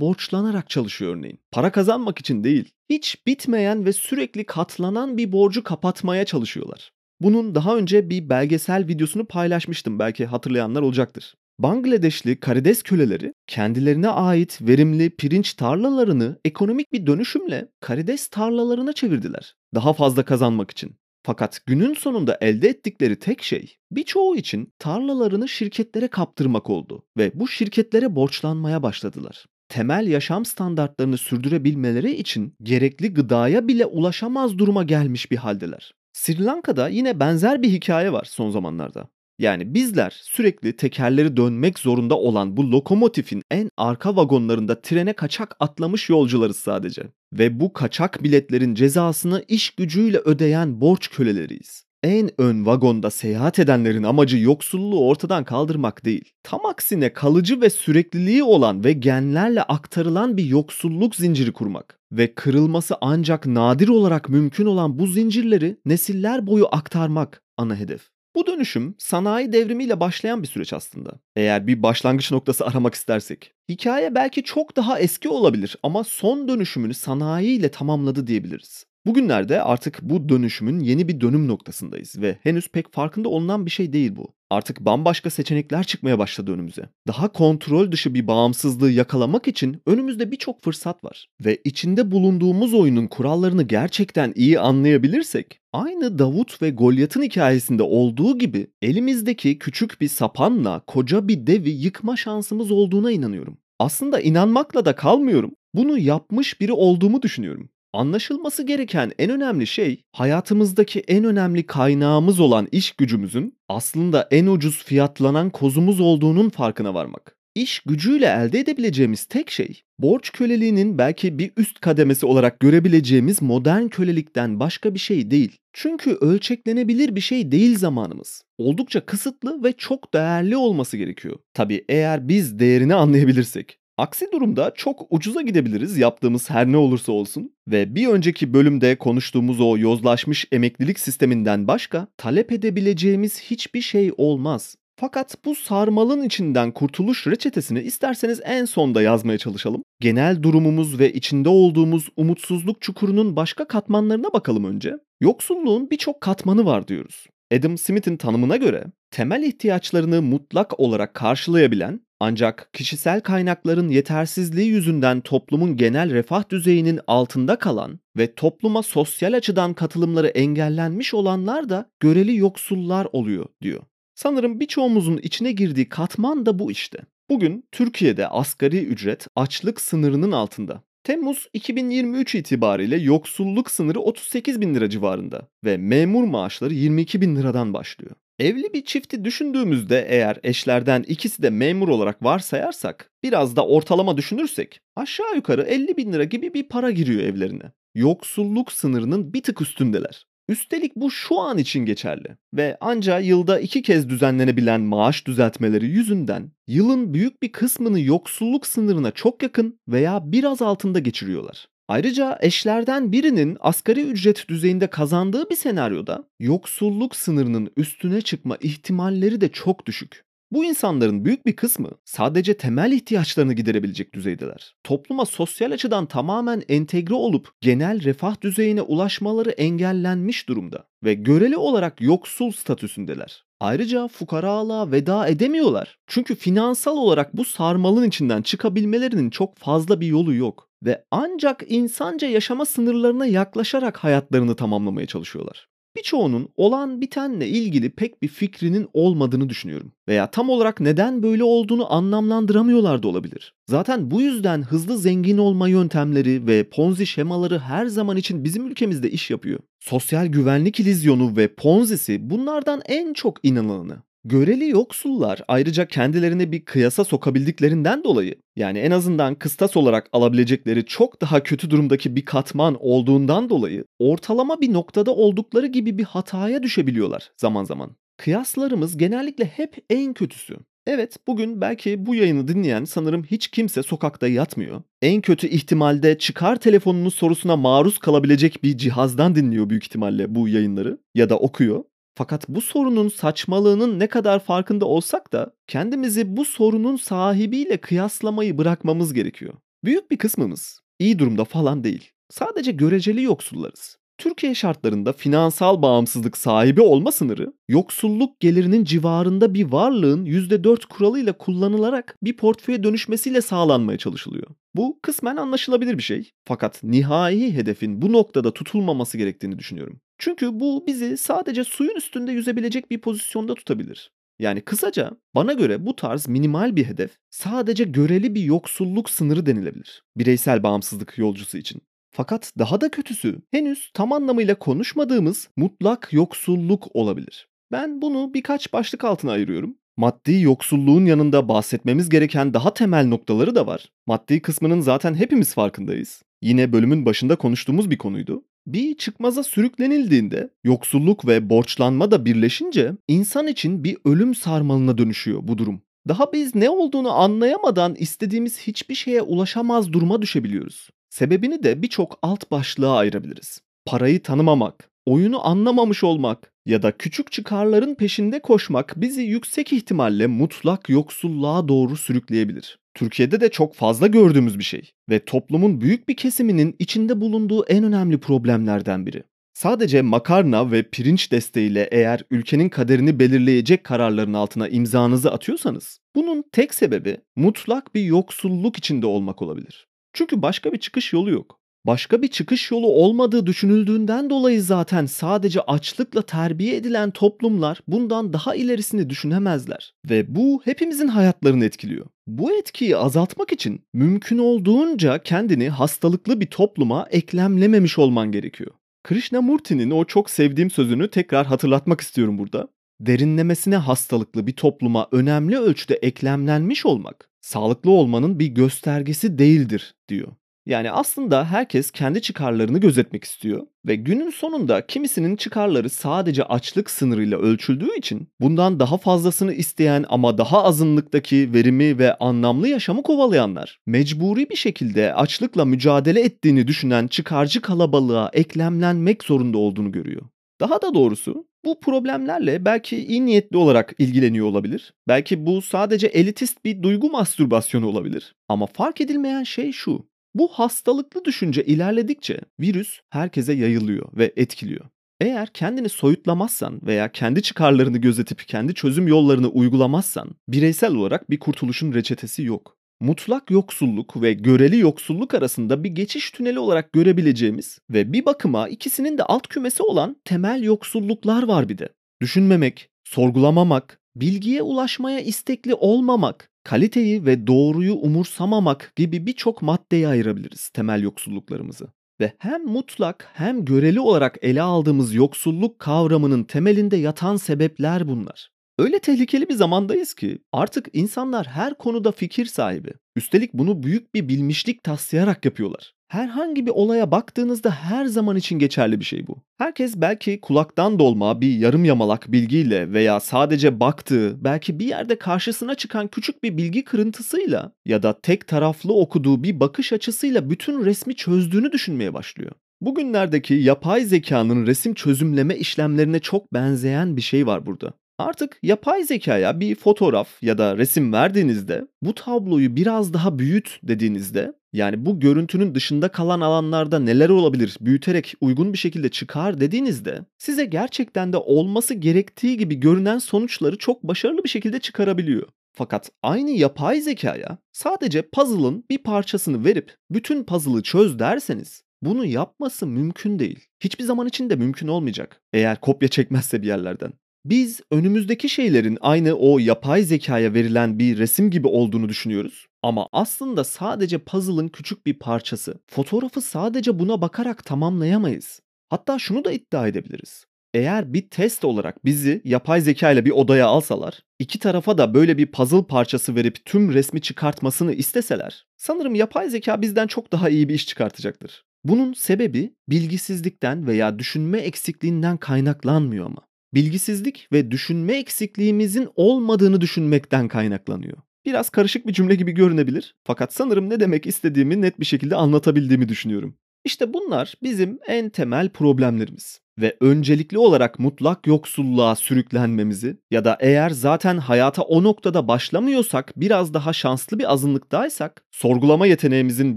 borçlanarak 0.00 0.70
çalışıyor 0.70 1.16
örneğin. 1.16 1.38
Para 1.52 1.72
kazanmak 1.72 2.18
için 2.18 2.44
değil, 2.44 2.70
hiç 2.90 3.26
bitmeyen 3.26 3.84
ve 3.84 3.92
sürekli 3.92 4.44
katlanan 4.44 5.16
bir 5.16 5.32
borcu 5.32 5.64
kapatmaya 5.64 6.24
çalışıyorlar. 6.24 6.92
Bunun 7.20 7.54
daha 7.54 7.76
önce 7.76 8.10
bir 8.10 8.28
belgesel 8.28 8.88
videosunu 8.88 9.24
paylaşmıştım 9.24 9.98
belki 9.98 10.26
hatırlayanlar 10.26 10.82
olacaktır. 10.82 11.34
Bangladeşli 11.58 12.40
karides 12.40 12.82
köleleri 12.82 13.32
kendilerine 13.46 14.08
ait 14.08 14.58
verimli 14.62 15.10
pirinç 15.10 15.54
tarlalarını 15.54 16.38
ekonomik 16.44 16.92
bir 16.92 17.06
dönüşümle 17.06 17.68
karides 17.80 18.28
tarlalarına 18.28 18.92
çevirdiler. 18.92 19.54
Daha 19.74 19.92
fazla 19.92 20.24
kazanmak 20.24 20.70
için. 20.70 20.96
Fakat 21.22 21.60
günün 21.66 21.94
sonunda 21.94 22.38
elde 22.40 22.68
ettikleri 22.68 23.18
tek 23.18 23.42
şey 23.42 23.76
birçoğu 23.90 24.36
için 24.36 24.72
tarlalarını 24.78 25.48
şirketlere 25.48 26.08
kaptırmak 26.08 26.70
oldu 26.70 27.04
ve 27.16 27.30
bu 27.34 27.48
şirketlere 27.48 28.14
borçlanmaya 28.14 28.82
başladılar. 28.82 29.46
Temel 29.68 30.06
yaşam 30.06 30.44
standartlarını 30.44 31.18
sürdürebilmeleri 31.18 32.12
için 32.12 32.54
gerekli 32.62 33.14
gıdaya 33.14 33.68
bile 33.68 33.86
ulaşamaz 33.86 34.58
duruma 34.58 34.82
gelmiş 34.82 35.30
bir 35.30 35.36
haldeler. 35.36 35.92
Sri 36.12 36.44
Lanka'da 36.44 36.88
yine 36.88 37.20
benzer 37.20 37.62
bir 37.62 37.68
hikaye 37.68 38.12
var 38.12 38.24
son 38.24 38.50
zamanlarda. 38.50 39.08
Yani 39.38 39.74
bizler 39.74 40.20
sürekli 40.22 40.76
tekerleri 40.76 41.36
dönmek 41.36 41.78
zorunda 41.78 42.18
olan 42.18 42.56
bu 42.56 42.72
lokomotifin 42.72 43.42
en 43.50 43.70
arka 43.76 44.16
vagonlarında 44.16 44.80
trene 44.80 45.12
kaçak 45.12 45.56
atlamış 45.60 46.10
yolcularız 46.10 46.56
sadece. 46.56 47.02
Ve 47.32 47.60
bu 47.60 47.72
kaçak 47.72 48.22
biletlerin 48.22 48.74
cezasını 48.74 49.44
iş 49.48 49.70
gücüyle 49.70 50.18
ödeyen 50.18 50.80
borç 50.80 51.10
köleleriyiz. 51.10 51.86
En 52.02 52.30
ön 52.38 52.66
vagonda 52.66 53.10
seyahat 53.10 53.58
edenlerin 53.58 54.02
amacı 54.02 54.38
yoksulluğu 54.38 55.08
ortadan 55.08 55.44
kaldırmak 55.44 56.04
değil. 56.04 56.32
Tam 56.42 56.66
aksine 56.66 57.12
kalıcı 57.12 57.60
ve 57.60 57.70
sürekliliği 57.70 58.42
olan 58.42 58.84
ve 58.84 58.92
genlerle 58.92 59.62
aktarılan 59.62 60.36
bir 60.36 60.44
yoksulluk 60.44 61.14
zinciri 61.14 61.52
kurmak 61.52 61.98
ve 62.12 62.34
kırılması 62.34 62.94
ancak 63.00 63.46
nadir 63.46 63.88
olarak 63.88 64.28
mümkün 64.28 64.66
olan 64.66 64.98
bu 64.98 65.06
zincirleri 65.06 65.76
nesiller 65.84 66.46
boyu 66.46 66.66
aktarmak 66.70 67.42
ana 67.56 67.76
hedef. 67.76 68.15
Bu 68.36 68.46
dönüşüm 68.46 68.94
sanayi 68.98 69.52
devrimiyle 69.52 70.00
başlayan 70.00 70.42
bir 70.42 70.48
süreç 70.48 70.72
aslında. 70.72 71.12
Eğer 71.36 71.66
bir 71.66 71.82
başlangıç 71.82 72.32
noktası 72.32 72.66
aramak 72.66 72.94
istersek. 72.94 73.52
Hikaye 73.68 74.14
belki 74.14 74.42
çok 74.42 74.76
daha 74.76 74.98
eski 75.00 75.28
olabilir 75.28 75.76
ama 75.82 76.04
son 76.04 76.48
dönüşümünü 76.48 76.94
sanayi 76.94 77.58
ile 77.58 77.70
tamamladı 77.70 78.26
diyebiliriz. 78.26 78.84
Bugünlerde 79.06 79.62
artık 79.62 80.02
bu 80.02 80.28
dönüşümün 80.28 80.80
yeni 80.80 81.08
bir 81.08 81.20
dönüm 81.20 81.48
noktasındayız 81.48 82.20
ve 82.20 82.38
henüz 82.42 82.68
pek 82.68 82.92
farkında 82.92 83.28
olunan 83.28 83.66
bir 83.66 83.70
şey 83.70 83.92
değil 83.92 84.16
bu. 84.16 84.34
Artık 84.50 84.80
bambaşka 84.80 85.30
seçenekler 85.30 85.84
çıkmaya 85.84 86.18
başladı 86.18 86.52
önümüze. 86.52 86.88
Daha 87.08 87.28
kontrol 87.28 87.92
dışı 87.92 88.14
bir 88.14 88.26
bağımsızlığı 88.26 88.90
yakalamak 88.90 89.48
için 89.48 89.82
önümüzde 89.86 90.30
birçok 90.30 90.62
fırsat 90.62 91.04
var. 91.04 91.28
Ve 91.44 91.58
içinde 91.64 92.10
bulunduğumuz 92.10 92.74
oyunun 92.74 93.06
kurallarını 93.06 93.62
gerçekten 93.62 94.32
iyi 94.36 94.60
anlayabilirsek, 94.60 95.60
aynı 95.76 96.18
Davut 96.18 96.62
ve 96.62 96.70
Golyat'ın 96.70 97.22
hikayesinde 97.22 97.82
olduğu 97.82 98.38
gibi 98.38 98.66
elimizdeki 98.82 99.58
küçük 99.58 100.00
bir 100.00 100.08
sapanla 100.08 100.80
koca 100.86 101.28
bir 101.28 101.46
devi 101.46 101.70
yıkma 101.70 102.16
şansımız 102.16 102.70
olduğuna 102.70 103.10
inanıyorum. 103.10 103.58
Aslında 103.78 104.20
inanmakla 104.20 104.84
da 104.84 104.94
kalmıyorum. 104.94 105.52
Bunu 105.74 105.98
yapmış 105.98 106.60
biri 106.60 106.72
olduğumu 106.72 107.22
düşünüyorum. 107.22 107.68
Anlaşılması 107.92 108.62
gereken 108.62 109.12
en 109.18 109.30
önemli 109.30 109.66
şey 109.66 110.02
hayatımızdaki 110.12 111.00
en 111.00 111.24
önemli 111.24 111.66
kaynağımız 111.66 112.40
olan 112.40 112.68
iş 112.72 112.92
gücümüzün 112.92 113.58
aslında 113.68 114.28
en 114.30 114.46
ucuz 114.46 114.84
fiyatlanan 114.84 115.50
kozumuz 115.50 116.00
olduğunun 116.00 116.48
farkına 116.48 116.94
varmak. 116.94 117.35
İş 117.56 117.80
gücüyle 117.80 118.26
elde 118.26 118.58
edebileceğimiz 118.58 119.24
tek 119.24 119.50
şey 119.50 119.82
borç 119.98 120.32
köleliğinin 120.32 120.98
belki 120.98 121.38
bir 121.38 121.52
üst 121.56 121.80
kademesi 121.80 122.26
olarak 122.26 122.60
görebileceğimiz 122.60 123.42
modern 123.42 123.88
kölelikten 123.88 124.60
başka 124.60 124.94
bir 124.94 124.98
şey 124.98 125.30
değil. 125.30 125.56
Çünkü 125.72 126.10
ölçeklenebilir 126.10 127.16
bir 127.16 127.20
şey 127.20 127.52
değil 127.52 127.78
zamanımız. 127.78 128.42
Oldukça 128.58 129.06
kısıtlı 129.06 129.64
ve 129.64 129.72
çok 129.72 130.14
değerli 130.14 130.56
olması 130.56 130.96
gerekiyor. 130.96 131.36
Tabii 131.54 131.84
eğer 131.88 132.28
biz 132.28 132.58
değerini 132.58 132.94
anlayabilirsek. 132.94 133.78
Aksi 133.98 134.32
durumda 134.32 134.72
çok 134.74 135.06
ucuza 135.10 135.42
gidebiliriz 135.42 135.98
yaptığımız 135.98 136.50
her 136.50 136.72
ne 136.72 136.76
olursa 136.76 137.12
olsun 137.12 137.52
ve 137.68 137.94
bir 137.94 138.08
önceki 138.08 138.54
bölümde 138.54 138.96
konuştuğumuz 138.96 139.60
o 139.60 139.78
yozlaşmış 139.78 140.46
emeklilik 140.52 140.98
sisteminden 140.98 141.68
başka 141.68 142.08
talep 142.16 142.52
edebileceğimiz 142.52 143.40
hiçbir 143.40 143.80
şey 143.80 144.12
olmaz. 144.16 144.76
Fakat 145.00 145.44
bu 145.44 145.54
sarmalın 145.54 146.22
içinden 146.22 146.72
kurtuluş 146.72 147.26
reçetesini 147.26 147.80
isterseniz 147.80 148.40
en 148.44 148.64
sonda 148.64 149.02
yazmaya 149.02 149.38
çalışalım. 149.38 149.82
Genel 150.00 150.42
durumumuz 150.42 150.98
ve 150.98 151.12
içinde 151.12 151.48
olduğumuz 151.48 152.08
umutsuzluk 152.16 152.82
çukurunun 152.82 153.36
başka 153.36 153.64
katmanlarına 153.64 154.32
bakalım 154.32 154.64
önce. 154.64 154.94
Yoksulluğun 155.20 155.90
birçok 155.90 156.20
katmanı 156.20 156.66
var 156.66 156.88
diyoruz. 156.88 157.26
Adam 157.52 157.78
Smith'in 157.78 158.16
tanımına 158.16 158.56
göre 158.56 158.84
temel 159.10 159.42
ihtiyaçlarını 159.42 160.22
mutlak 160.22 160.80
olarak 160.80 161.14
karşılayabilen 161.14 162.00
ancak 162.20 162.70
kişisel 162.72 163.20
kaynakların 163.20 163.88
yetersizliği 163.88 164.68
yüzünden 164.68 165.20
toplumun 165.20 165.76
genel 165.76 166.10
refah 166.10 166.48
düzeyinin 166.50 167.00
altında 167.06 167.56
kalan 167.56 168.00
ve 168.16 168.34
topluma 168.34 168.82
sosyal 168.82 169.32
açıdan 169.32 169.74
katılımları 169.74 170.28
engellenmiş 170.28 171.14
olanlar 171.14 171.68
da 171.68 171.90
göreli 172.00 172.36
yoksullar 172.36 173.06
oluyor 173.12 173.46
diyor. 173.62 173.82
Sanırım 174.16 174.60
birçoğumuzun 174.60 175.16
içine 175.16 175.52
girdiği 175.52 175.88
katman 175.88 176.46
da 176.46 176.58
bu 176.58 176.70
işte. 176.70 176.98
Bugün 177.30 177.64
Türkiye'de 177.72 178.28
asgari 178.28 178.84
ücret 178.84 179.26
açlık 179.36 179.80
sınırının 179.80 180.32
altında. 180.32 180.82
Temmuz 181.04 181.48
2023 181.52 182.34
itibariyle 182.34 182.96
yoksulluk 182.96 183.70
sınırı 183.70 184.00
38 184.00 184.60
bin 184.60 184.74
lira 184.74 184.90
civarında 184.90 185.48
ve 185.64 185.76
memur 185.76 186.24
maaşları 186.24 186.74
22 186.74 187.20
bin 187.20 187.36
liradan 187.36 187.74
başlıyor. 187.74 188.16
Evli 188.38 188.72
bir 188.72 188.84
çifti 188.84 189.24
düşündüğümüzde 189.24 190.06
eğer 190.08 190.40
eşlerden 190.42 191.02
ikisi 191.02 191.42
de 191.42 191.50
memur 191.50 191.88
olarak 191.88 192.24
varsayarsak, 192.24 193.10
biraz 193.22 193.56
da 193.56 193.66
ortalama 193.66 194.16
düşünürsek 194.16 194.80
aşağı 194.96 195.34
yukarı 195.34 195.62
50 195.62 195.96
bin 195.96 196.12
lira 196.12 196.24
gibi 196.24 196.54
bir 196.54 196.68
para 196.68 196.90
giriyor 196.90 197.20
evlerine. 197.20 197.72
Yoksulluk 197.94 198.72
sınırının 198.72 199.32
bir 199.32 199.42
tık 199.42 199.62
üstündeler. 199.62 200.26
Üstelik 200.48 200.96
bu 200.96 201.10
şu 201.10 201.40
an 201.40 201.58
için 201.58 201.84
geçerli 201.84 202.36
ve 202.54 202.76
anca 202.80 203.18
yılda 203.18 203.60
iki 203.60 203.82
kez 203.82 204.08
düzenlenebilen 204.08 204.80
maaş 204.80 205.26
düzeltmeleri 205.26 205.86
yüzünden 205.86 206.50
yılın 206.66 207.14
büyük 207.14 207.42
bir 207.42 207.52
kısmını 207.52 208.00
yoksulluk 208.00 208.66
sınırına 208.66 209.10
çok 209.10 209.42
yakın 209.42 209.80
veya 209.88 210.20
biraz 210.24 210.62
altında 210.62 210.98
geçiriyorlar. 210.98 211.68
Ayrıca 211.88 212.38
eşlerden 212.40 213.12
birinin 213.12 213.56
asgari 213.60 214.02
ücret 214.02 214.48
düzeyinde 214.48 214.86
kazandığı 214.86 215.50
bir 215.50 215.56
senaryoda 215.56 216.24
yoksulluk 216.40 217.16
sınırının 217.16 217.70
üstüne 217.76 218.20
çıkma 218.20 218.56
ihtimalleri 218.60 219.40
de 219.40 219.48
çok 219.48 219.86
düşük. 219.86 220.25
Bu 220.50 220.64
insanların 220.64 221.24
büyük 221.24 221.46
bir 221.46 221.56
kısmı 221.56 221.90
sadece 222.04 222.56
temel 222.56 222.92
ihtiyaçlarını 222.92 223.52
giderebilecek 223.52 224.14
düzeydeler. 224.14 224.74
Topluma 224.84 225.26
sosyal 225.26 225.72
açıdan 225.72 226.06
tamamen 226.06 226.62
entegre 226.68 227.14
olup 227.14 227.48
genel 227.60 228.04
refah 228.04 228.40
düzeyine 228.40 228.82
ulaşmaları 228.82 229.50
engellenmiş 229.50 230.48
durumda 230.48 230.88
ve 231.04 231.14
göreli 231.14 231.56
olarak 231.56 232.00
yoksul 232.00 232.52
statüsündeler. 232.52 233.44
Ayrıca 233.60 234.08
fukaralığa 234.08 234.92
veda 234.92 235.28
edemiyorlar. 235.28 235.98
Çünkü 236.06 236.34
finansal 236.34 236.96
olarak 236.96 237.36
bu 237.36 237.44
sarmalın 237.44 238.08
içinden 238.08 238.42
çıkabilmelerinin 238.42 239.30
çok 239.30 239.56
fazla 239.56 240.00
bir 240.00 240.06
yolu 240.06 240.34
yok 240.34 240.68
ve 240.82 241.04
ancak 241.10 241.62
insanca 241.68 242.28
yaşama 242.28 242.64
sınırlarına 242.64 243.26
yaklaşarak 243.26 243.96
hayatlarını 243.96 244.56
tamamlamaya 244.56 245.06
çalışıyorlar 245.06 245.68
birçoğunun 245.96 246.48
olan 246.56 247.00
bitenle 247.00 247.48
ilgili 247.48 247.90
pek 247.90 248.22
bir 248.22 248.28
fikrinin 248.28 248.88
olmadığını 248.92 249.48
düşünüyorum. 249.48 249.92
Veya 250.08 250.30
tam 250.30 250.50
olarak 250.50 250.80
neden 250.80 251.22
böyle 251.22 251.44
olduğunu 251.44 251.92
anlamlandıramıyorlar 251.92 253.02
da 253.02 253.08
olabilir. 253.08 253.54
Zaten 253.66 254.10
bu 254.10 254.20
yüzden 254.20 254.62
hızlı 254.62 254.98
zengin 254.98 255.38
olma 255.38 255.68
yöntemleri 255.68 256.46
ve 256.46 256.68
ponzi 256.68 257.06
şemaları 257.06 257.58
her 257.58 257.86
zaman 257.86 258.16
için 258.16 258.44
bizim 258.44 258.66
ülkemizde 258.66 259.10
iş 259.10 259.30
yapıyor. 259.30 259.60
Sosyal 259.80 260.26
güvenlik 260.26 260.80
ilizyonu 260.80 261.36
ve 261.36 261.54
ponzisi 261.54 262.30
bunlardan 262.30 262.82
en 262.86 263.12
çok 263.12 263.38
inanılanı. 263.42 263.96
Göreli 264.28 264.68
yoksullar 264.68 265.40
ayrıca 265.48 265.88
kendilerine 265.88 266.52
bir 266.52 266.64
kıyasa 266.64 267.04
sokabildiklerinden 267.04 268.04
dolayı 268.04 268.34
yani 268.56 268.78
en 268.78 268.90
azından 268.90 269.34
kıstas 269.34 269.76
olarak 269.76 270.08
alabilecekleri 270.12 270.86
çok 270.86 271.20
daha 271.20 271.42
kötü 271.42 271.70
durumdaki 271.70 272.16
bir 272.16 272.24
katman 272.24 272.76
olduğundan 272.80 273.50
dolayı 273.50 273.84
ortalama 273.98 274.60
bir 274.60 274.72
noktada 274.72 275.14
oldukları 275.14 275.66
gibi 275.66 275.98
bir 275.98 276.04
hataya 276.04 276.62
düşebiliyorlar 276.62 277.30
zaman 277.36 277.64
zaman. 277.64 277.96
Kıyaslarımız 278.16 278.96
genellikle 278.96 279.44
hep 279.44 279.76
en 279.90 280.14
kötüsü. 280.14 280.56
Evet, 280.86 281.16
bugün 281.26 281.60
belki 281.60 282.06
bu 282.06 282.14
yayını 282.14 282.48
dinleyen 282.48 282.84
sanırım 282.84 283.24
hiç 283.24 283.48
kimse 283.48 283.82
sokakta 283.82 284.28
yatmıyor. 284.28 284.82
En 285.02 285.20
kötü 285.20 285.48
ihtimalde 285.48 286.18
çıkar 286.18 286.56
telefonunun 286.56 287.08
sorusuna 287.08 287.56
maruz 287.56 287.98
kalabilecek 287.98 288.62
bir 288.62 288.78
cihazdan 288.78 289.34
dinliyor 289.34 289.70
büyük 289.70 289.84
ihtimalle 289.84 290.34
bu 290.34 290.48
yayınları 290.48 290.98
ya 291.14 291.28
da 291.28 291.38
okuyor. 291.38 291.84
Fakat 292.18 292.48
bu 292.48 292.60
sorunun 292.60 293.08
saçmalığının 293.08 293.98
ne 293.98 294.06
kadar 294.06 294.40
farkında 294.40 294.86
olsak 294.86 295.32
da 295.32 295.52
kendimizi 295.66 296.36
bu 296.36 296.44
sorunun 296.44 296.96
sahibiyle 296.96 297.76
kıyaslamayı 297.76 298.58
bırakmamız 298.58 299.12
gerekiyor. 299.14 299.54
Büyük 299.84 300.10
bir 300.10 300.18
kısmımız 300.18 300.80
iyi 300.98 301.18
durumda 301.18 301.44
falan 301.44 301.84
değil. 301.84 302.10
Sadece 302.30 302.72
göreceli 302.72 303.22
yoksullarız. 303.22 303.96
Türkiye 304.18 304.54
şartlarında 304.54 305.12
finansal 305.12 305.82
bağımsızlık 305.82 306.36
sahibi 306.36 306.80
olma 306.80 307.12
sınırı, 307.12 307.52
yoksulluk 307.68 308.40
gelirinin 308.40 308.84
civarında 308.84 309.54
bir 309.54 309.72
varlığın 309.72 310.24
%4 310.24 310.86
kuralıyla 310.86 311.32
kullanılarak 311.32 312.16
bir 312.22 312.36
portföye 312.36 312.82
dönüşmesiyle 312.82 313.42
sağlanmaya 313.42 313.98
çalışılıyor. 313.98 314.46
Bu 314.74 314.98
kısmen 315.02 315.36
anlaşılabilir 315.36 315.98
bir 315.98 316.02
şey. 316.02 316.30
Fakat 316.44 316.82
nihai 316.82 317.54
hedefin 317.54 318.02
bu 318.02 318.12
noktada 318.12 318.50
tutulmaması 318.50 319.18
gerektiğini 319.18 319.58
düşünüyorum. 319.58 320.00
Çünkü 320.18 320.60
bu 320.60 320.84
bizi 320.86 321.16
sadece 321.16 321.64
suyun 321.64 321.96
üstünde 321.96 322.32
yüzebilecek 322.32 322.90
bir 322.90 322.98
pozisyonda 322.98 323.54
tutabilir. 323.54 324.10
Yani 324.38 324.60
kısaca 324.60 325.10
bana 325.34 325.52
göre 325.52 325.86
bu 325.86 325.96
tarz 325.96 326.28
minimal 326.28 326.76
bir 326.76 326.84
hedef 326.84 327.10
sadece 327.30 327.84
göreli 327.84 328.34
bir 328.34 328.42
yoksulluk 328.42 329.10
sınırı 329.10 329.46
denilebilir. 329.46 330.02
Bireysel 330.16 330.62
bağımsızlık 330.62 331.18
yolcusu 331.18 331.58
için. 331.58 331.82
Fakat 332.10 332.52
daha 332.58 332.80
da 332.80 332.90
kötüsü 332.90 333.38
henüz 333.50 333.90
tam 333.94 334.12
anlamıyla 334.12 334.54
konuşmadığımız 334.54 335.48
mutlak 335.56 336.12
yoksulluk 336.12 336.96
olabilir. 336.96 337.48
Ben 337.72 338.02
bunu 338.02 338.34
birkaç 338.34 338.72
başlık 338.72 339.04
altına 339.04 339.32
ayırıyorum. 339.32 339.76
Maddi 339.96 340.40
yoksulluğun 340.40 341.04
yanında 341.04 341.48
bahsetmemiz 341.48 342.08
gereken 342.08 342.54
daha 342.54 342.74
temel 342.74 343.06
noktaları 343.06 343.54
da 343.54 343.66
var. 343.66 343.92
Maddi 344.06 344.42
kısmının 344.42 344.80
zaten 344.80 345.14
hepimiz 345.14 345.54
farkındayız. 345.54 346.22
Yine 346.42 346.72
bölümün 346.72 347.06
başında 347.06 347.36
konuştuğumuz 347.36 347.90
bir 347.90 347.98
konuydu. 347.98 348.44
Bir 348.66 348.96
çıkmaza 348.96 349.42
sürüklenildiğinde 349.42 350.50
yoksulluk 350.64 351.26
ve 351.26 351.50
borçlanma 351.50 352.10
da 352.10 352.24
birleşince 352.24 352.92
insan 353.08 353.46
için 353.46 353.84
bir 353.84 353.96
ölüm 354.04 354.34
sarmalına 354.34 354.98
dönüşüyor 354.98 355.40
bu 355.42 355.58
durum. 355.58 355.82
Daha 356.08 356.32
biz 356.32 356.54
ne 356.54 356.70
olduğunu 356.70 357.12
anlayamadan 357.12 357.94
istediğimiz 357.94 358.58
hiçbir 358.58 358.94
şeye 358.94 359.22
ulaşamaz 359.22 359.92
duruma 359.92 360.22
düşebiliyoruz. 360.22 360.90
Sebebini 361.10 361.62
de 361.62 361.82
birçok 361.82 362.18
alt 362.22 362.50
başlığa 362.50 362.96
ayırabiliriz. 362.96 363.60
Parayı 363.86 364.22
tanımamak, 364.22 364.90
oyunu 365.06 365.46
anlamamış 365.46 366.04
olmak 366.04 366.52
ya 366.66 366.82
da 366.82 366.92
küçük 366.92 367.32
çıkarların 367.32 367.94
peşinde 367.94 368.40
koşmak 368.40 368.94
bizi 368.96 369.22
yüksek 369.22 369.72
ihtimalle 369.72 370.26
mutlak 370.26 370.88
yoksulluğa 370.88 371.68
doğru 371.68 371.96
sürükleyebilir. 371.96 372.78
Türkiye'de 372.96 373.40
de 373.40 373.50
çok 373.50 373.74
fazla 373.74 374.06
gördüğümüz 374.06 374.58
bir 374.58 374.64
şey 374.64 374.92
ve 375.10 375.24
toplumun 375.24 375.80
büyük 375.80 376.08
bir 376.08 376.16
kesiminin 376.16 376.76
içinde 376.78 377.20
bulunduğu 377.20 377.64
en 377.64 377.84
önemli 377.84 378.18
problemlerden 378.18 379.06
biri. 379.06 379.22
Sadece 379.54 380.02
makarna 380.02 380.72
ve 380.72 380.82
pirinç 380.82 381.32
desteğiyle 381.32 381.88
eğer 381.92 382.22
ülkenin 382.30 382.68
kaderini 382.68 383.18
belirleyecek 383.18 383.84
kararların 383.84 384.32
altına 384.32 384.68
imzanızı 384.68 385.32
atıyorsanız, 385.32 386.00
bunun 386.14 386.44
tek 386.52 386.74
sebebi 386.74 387.16
mutlak 387.36 387.94
bir 387.94 388.02
yoksulluk 388.02 388.78
içinde 388.78 389.06
olmak 389.06 389.42
olabilir. 389.42 389.88
Çünkü 390.12 390.42
başka 390.42 390.72
bir 390.72 390.78
çıkış 390.78 391.12
yolu 391.12 391.30
yok. 391.30 391.60
Başka 391.86 392.22
bir 392.22 392.28
çıkış 392.28 392.70
yolu 392.70 392.86
olmadığı 392.86 393.46
düşünüldüğünden 393.46 394.30
dolayı 394.30 394.62
zaten 394.62 395.06
sadece 395.06 395.60
açlıkla 395.60 396.22
terbiye 396.22 396.76
edilen 396.76 397.10
toplumlar 397.10 397.80
bundan 397.88 398.32
daha 398.32 398.54
ilerisini 398.54 399.10
düşünemezler. 399.10 399.94
Ve 400.10 400.36
bu 400.36 400.60
hepimizin 400.64 401.08
hayatlarını 401.08 401.64
etkiliyor. 401.64 402.06
Bu 402.26 402.52
etkiyi 402.52 402.96
azaltmak 402.96 403.52
için 403.52 403.84
mümkün 403.94 404.38
olduğunca 404.38 405.18
kendini 405.18 405.68
hastalıklı 405.68 406.40
bir 406.40 406.46
topluma 406.46 407.06
eklemlememiş 407.10 407.98
olman 407.98 408.32
gerekiyor. 408.32 408.70
Krishnamurti'nin 409.04 409.90
o 409.90 410.04
çok 410.04 410.30
sevdiğim 410.30 410.70
sözünü 410.70 411.10
tekrar 411.10 411.46
hatırlatmak 411.46 412.00
istiyorum 412.00 412.38
burada. 412.38 412.68
Derinlemesine 413.00 413.76
hastalıklı 413.76 414.46
bir 414.46 414.52
topluma 414.52 415.08
önemli 415.12 415.58
ölçüde 415.58 415.94
eklemlenmiş 415.94 416.86
olmak, 416.86 417.30
sağlıklı 417.40 417.90
olmanın 417.90 418.38
bir 418.38 418.46
göstergesi 418.46 419.38
değildir 419.38 419.94
diyor. 420.08 420.28
Yani 420.66 420.90
aslında 420.90 421.44
herkes 421.44 421.90
kendi 421.90 422.22
çıkarlarını 422.22 422.78
gözetmek 422.78 423.24
istiyor 423.24 423.66
ve 423.86 423.96
günün 423.96 424.30
sonunda 424.30 424.86
kimisinin 424.86 425.36
çıkarları 425.36 425.90
sadece 425.90 426.44
açlık 426.44 426.90
sınırıyla 426.90 427.38
ölçüldüğü 427.38 427.98
için 427.98 428.28
bundan 428.40 428.80
daha 428.80 428.98
fazlasını 428.98 429.52
isteyen 429.52 430.04
ama 430.08 430.38
daha 430.38 430.64
azınlıktaki 430.64 431.52
verimi 431.54 431.98
ve 431.98 432.14
anlamlı 432.14 432.68
yaşamı 432.68 433.02
kovalayanlar 433.02 433.80
mecburi 433.86 434.50
bir 434.50 434.56
şekilde 434.56 435.14
açlıkla 435.14 435.64
mücadele 435.64 436.20
ettiğini 436.20 436.66
düşünen 436.66 437.06
çıkarcı 437.06 437.60
kalabalığa 437.60 438.30
eklemlenmek 438.32 439.24
zorunda 439.24 439.58
olduğunu 439.58 439.92
görüyor. 439.92 440.22
Daha 440.60 440.82
da 440.82 440.94
doğrusu 440.94 441.46
bu 441.64 441.80
problemlerle 441.80 442.64
belki 442.64 442.96
iyi 442.96 443.26
niyetli 443.26 443.56
olarak 443.56 443.94
ilgileniyor 443.98 444.46
olabilir. 444.46 444.94
Belki 445.08 445.46
bu 445.46 445.62
sadece 445.62 446.06
elitist 446.06 446.64
bir 446.64 446.82
duygu 446.82 447.10
mastürbasyonu 447.10 447.86
olabilir. 447.86 448.34
Ama 448.48 448.66
fark 448.66 449.00
edilmeyen 449.00 449.42
şey 449.42 449.72
şu. 449.72 450.06
Bu 450.36 450.48
hastalıklı 450.48 451.24
düşünce 451.24 451.64
ilerledikçe 451.64 452.40
virüs 452.60 453.00
herkese 453.10 453.52
yayılıyor 453.52 454.08
ve 454.16 454.32
etkiliyor. 454.36 454.84
Eğer 455.20 455.48
kendini 455.48 455.88
soyutlamazsan 455.88 456.80
veya 456.86 457.12
kendi 457.12 457.42
çıkarlarını 457.42 457.98
gözetip 457.98 458.48
kendi 458.48 458.74
çözüm 458.74 459.08
yollarını 459.08 459.48
uygulamazsan 459.48 460.30
bireysel 460.48 460.94
olarak 460.94 461.30
bir 461.30 461.38
kurtuluşun 461.38 461.92
reçetesi 461.92 462.42
yok. 462.42 462.76
Mutlak 463.00 463.50
yoksulluk 463.50 464.22
ve 464.22 464.32
göreli 464.32 464.78
yoksulluk 464.78 465.34
arasında 465.34 465.84
bir 465.84 465.90
geçiş 465.90 466.30
tüneli 466.30 466.58
olarak 466.58 466.92
görebileceğimiz 466.92 467.78
ve 467.90 468.12
bir 468.12 468.24
bakıma 468.24 468.68
ikisinin 468.68 469.18
de 469.18 469.22
alt 469.22 469.46
kümesi 469.46 469.82
olan 469.82 470.16
temel 470.24 470.62
yoksulluklar 470.62 471.42
var 471.42 471.68
bir 471.68 471.78
de. 471.78 471.88
Düşünmemek, 472.22 472.90
sorgulamamak, 473.04 474.00
bilgiye 474.20 474.62
ulaşmaya 474.62 475.20
istekli 475.20 475.74
olmamak, 475.74 476.50
kaliteyi 476.64 477.26
ve 477.26 477.46
doğruyu 477.46 477.94
umursamamak 477.94 478.92
gibi 478.96 479.26
birçok 479.26 479.62
maddeye 479.62 480.08
ayırabiliriz 480.08 480.68
temel 480.68 481.02
yoksulluklarımızı. 481.02 481.86
Ve 482.20 482.32
hem 482.38 482.66
mutlak 482.66 483.28
hem 483.34 483.64
göreli 483.64 484.00
olarak 484.00 484.38
ele 484.42 484.62
aldığımız 484.62 485.14
yoksulluk 485.14 485.78
kavramının 485.78 486.44
temelinde 486.44 486.96
yatan 486.96 487.36
sebepler 487.36 488.08
bunlar. 488.08 488.48
Öyle 488.78 488.98
tehlikeli 488.98 489.48
bir 489.48 489.54
zamandayız 489.54 490.14
ki 490.14 490.38
artık 490.52 490.88
insanlar 490.92 491.46
her 491.46 491.74
konuda 491.74 492.12
fikir 492.12 492.46
sahibi. 492.46 492.92
Üstelik 493.16 493.54
bunu 493.54 493.82
büyük 493.82 494.14
bir 494.14 494.28
bilmişlik 494.28 494.82
taslayarak 494.82 495.44
yapıyorlar. 495.44 495.92
Herhangi 496.08 496.66
bir 496.66 496.70
olaya 496.70 497.10
baktığınızda 497.10 497.70
her 497.70 498.06
zaman 498.06 498.36
için 498.36 498.58
geçerli 498.58 499.00
bir 499.00 499.04
şey 499.04 499.26
bu. 499.26 499.42
Herkes 499.58 499.96
belki 499.96 500.40
kulaktan 500.40 500.98
dolma 500.98 501.40
bir 501.40 501.58
yarım 501.58 501.84
yamalak 501.84 502.32
bilgiyle 502.32 502.92
veya 502.92 503.20
sadece 503.20 503.80
baktığı, 503.80 504.44
belki 504.44 504.78
bir 504.78 504.86
yerde 504.86 505.18
karşısına 505.18 505.74
çıkan 505.74 506.08
küçük 506.08 506.42
bir 506.42 506.56
bilgi 506.56 506.84
kırıntısıyla 506.84 507.72
ya 507.86 508.02
da 508.02 508.20
tek 508.20 508.46
taraflı 508.46 508.94
okuduğu 508.94 509.42
bir 509.42 509.60
bakış 509.60 509.92
açısıyla 509.92 510.50
bütün 510.50 510.84
resmi 510.84 511.16
çözdüğünü 511.16 511.72
düşünmeye 511.72 512.14
başlıyor. 512.14 512.52
Bugünlerdeki 512.80 513.54
yapay 513.54 514.04
zekanın 514.04 514.66
resim 514.66 514.94
çözümleme 514.94 515.56
işlemlerine 515.56 516.18
çok 516.18 516.52
benzeyen 516.52 517.16
bir 517.16 517.22
şey 517.22 517.46
var 517.46 517.66
burada. 517.66 517.92
Artık 518.18 518.58
yapay 518.62 519.04
zekaya 519.04 519.60
bir 519.60 519.74
fotoğraf 519.74 520.42
ya 520.42 520.58
da 520.58 520.76
resim 520.76 521.12
verdiğinizde 521.12 521.86
bu 522.02 522.14
tabloyu 522.14 522.76
biraz 522.76 523.14
daha 523.14 523.38
büyüt 523.38 523.78
dediğinizde 523.82 524.52
yani 524.72 525.06
bu 525.06 525.20
görüntünün 525.20 525.74
dışında 525.74 526.08
kalan 526.08 526.40
alanlarda 526.40 526.98
neler 526.98 527.28
olabilir 527.28 527.76
büyüterek 527.80 528.34
uygun 528.40 528.72
bir 528.72 528.78
şekilde 528.78 529.08
çıkar 529.08 529.60
dediğinizde 529.60 530.20
size 530.38 530.64
gerçekten 530.64 531.32
de 531.32 531.36
olması 531.36 531.94
gerektiği 531.94 532.56
gibi 532.56 532.74
görünen 532.74 533.18
sonuçları 533.18 533.78
çok 533.78 534.02
başarılı 534.02 534.44
bir 534.44 534.48
şekilde 534.48 534.80
çıkarabiliyor. 534.80 535.48
Fakat 535.72 536.10
aynı 536.22 536.50
yapay 536.50 537.00
zekaya 537.00 537.58
sadece 537.72 538.22
puzzle'ın 538.22 538.84
bir 538.90 538.98
parçasını 538.98 539.64
verip 539.64 539.94
bütün 540.10 540.44
puzzle'ı 540.44 540.82
çöz 540.82 541.18
derseniz 541.18 541.82
bunu 542.02 542.24
yapması 542.24 542.86
mümkün 542.86 543.38
değil. 543.38 543.64
Hiçbir 543.80 544.04
zaman 544.04 544.26
için 544.26 544.50
de 544.50 544.56
mümkün 544.56 544.88
olmayacak. 544.88 545.40
Eğer 545.52 545.80
kopya 545.80 546.08
çekmezse 546.08 546.62
bir 546.62 546.66
yerlerden. 546.66 547.12
Biz 547.50 547.80
önümüzdeki 547.90 548.48
şeylerin 548.48 548.98
aynı 549.00 549.34
o 549.34 549.58
yapay 549.58 550.02
zekaya 550.02 550.54
verilen 550.54 550.98
bir 550.98 551.18
resim 551.18 551.50
gibi 551.50 551.68
olduğunu 551.68 552.08
düşünüyoruz. 552.08 552.66
Ama 552.82 553.08
aslında 553.12 553.64
sadece 553.64 554.18
puzzle'ın 554.18 554.68
küçük 554.68 555.06
bir 555.06 555.14
parçası. 555.14 555.80
Fotoğrafı 555.86 556.40
sadece 556.40 556.98
buna 556.98 557.20
bakarak 557.20 557.64
tamamlayamayız. 557.64 558.60
Hatta 558.88 559.18
şunu 559.18 559.44
da 559.44 559.52
iddia 559.52 559.88
edebiliriz. 559.88 560.44
Eğer 560.74 561.12
bir 561.12 561.30
test 561.30 561.64
olarak 561.64 562.04
bizi 562.04 562.40
yapay 562.44 562.80
zeka 562.80 563.10
ile 563.10 563.24
bir 563.24 563.30
odaya 563.30 563.66
alsalar, 563.66 564.22
iki 564.38 564.58
tarafa 564.58 564.98
da 564.98 565.14
böyle 565.14 565.38
bir 565.38 565.46
puzzle 565.46 565.86
parçası 565.86 566.34
verip 566.34 566.64
tüm 566.64 566.94
resmi 566.94 567.20
çıkartmasını 567.20 567.92
isteseler, 567.92 568.66
sanırım 568.76 569.14
yapay 569.14 569.50
zeka 569.50 569.82
bizden 569.82 570.06
çok 570.06 570.32
daha 570.32 570.48
iyi 570.48 570.68
bir 570.68 570.74
iş 570.74 570.86
çıkartacaktır. 570.86 571.64
Bunun 571.84 572.12
sebebi 572.12 572.74
bilgisizlikten 572.88 573.86
veya 573.86 574.18
düşünme 574.18 574.58
eksikliğinden 574.58 575.36
kaynaklanmıyor 575.36 576.26
ama 576.26 576.46
bilgisizlik 576.76 577.48
ve 577.52 577.70
düşünme 577.70 578.16
eksikliğimizin 578.16 579.08
olmadığını 579.14 579.80
düşünmekten 579.80 580.48
kaynaklanıyor. 580.48 581.18
Biraz 581.46 581.70
karışık 581.70 582.06
bir 582.06 582.12
cümle 582.12 582.34
gibi 582.34 582.52
görünebilir 582.52 583.14
fakat 583.24 583.54
sanırım 583.54 583.90
ne 583.90 584.00
demek 584.00 584.26
istediğimi 584.26 584.82
net 584.82 585.00
bir 585.00 585.04
şekilde 585.04 585.36
anlatabildiğimi 585.36 586.08
düşünüyorum. 586.08 586.56
İşte 586.84 587.12
bunlar 587.12 587.54
bizim 587.62 587.98
en 588.06 588.30
temel 588.30 588.68
problemlerimiz 588.68 589.60
ve 589.78 589.96
öncelikli 590.00 590.58
olarak 590.58 590.98
mutlak 590.98 591.46
yoksulluğa 591.46 592.16
sürüklenmemizi 592.16 593.16
ya 593.30 593.44
da 593.44 593.56
eğer 593.60 593.90
zaten 593.90 594.38
hayata 594.38 594.82
o 594.82 595.02
noktada 595.02 595.48
başlamıyorsak 595.48 596.32
biraz 596.36 596.74
daha 596.74 596.92
şanslı 596.92 597.38
bir 597.38 597.52
azınlıktaysak, 597.52 598.44
sorgulama 598.50 599.06
yeteneğimizin 599.06 599.76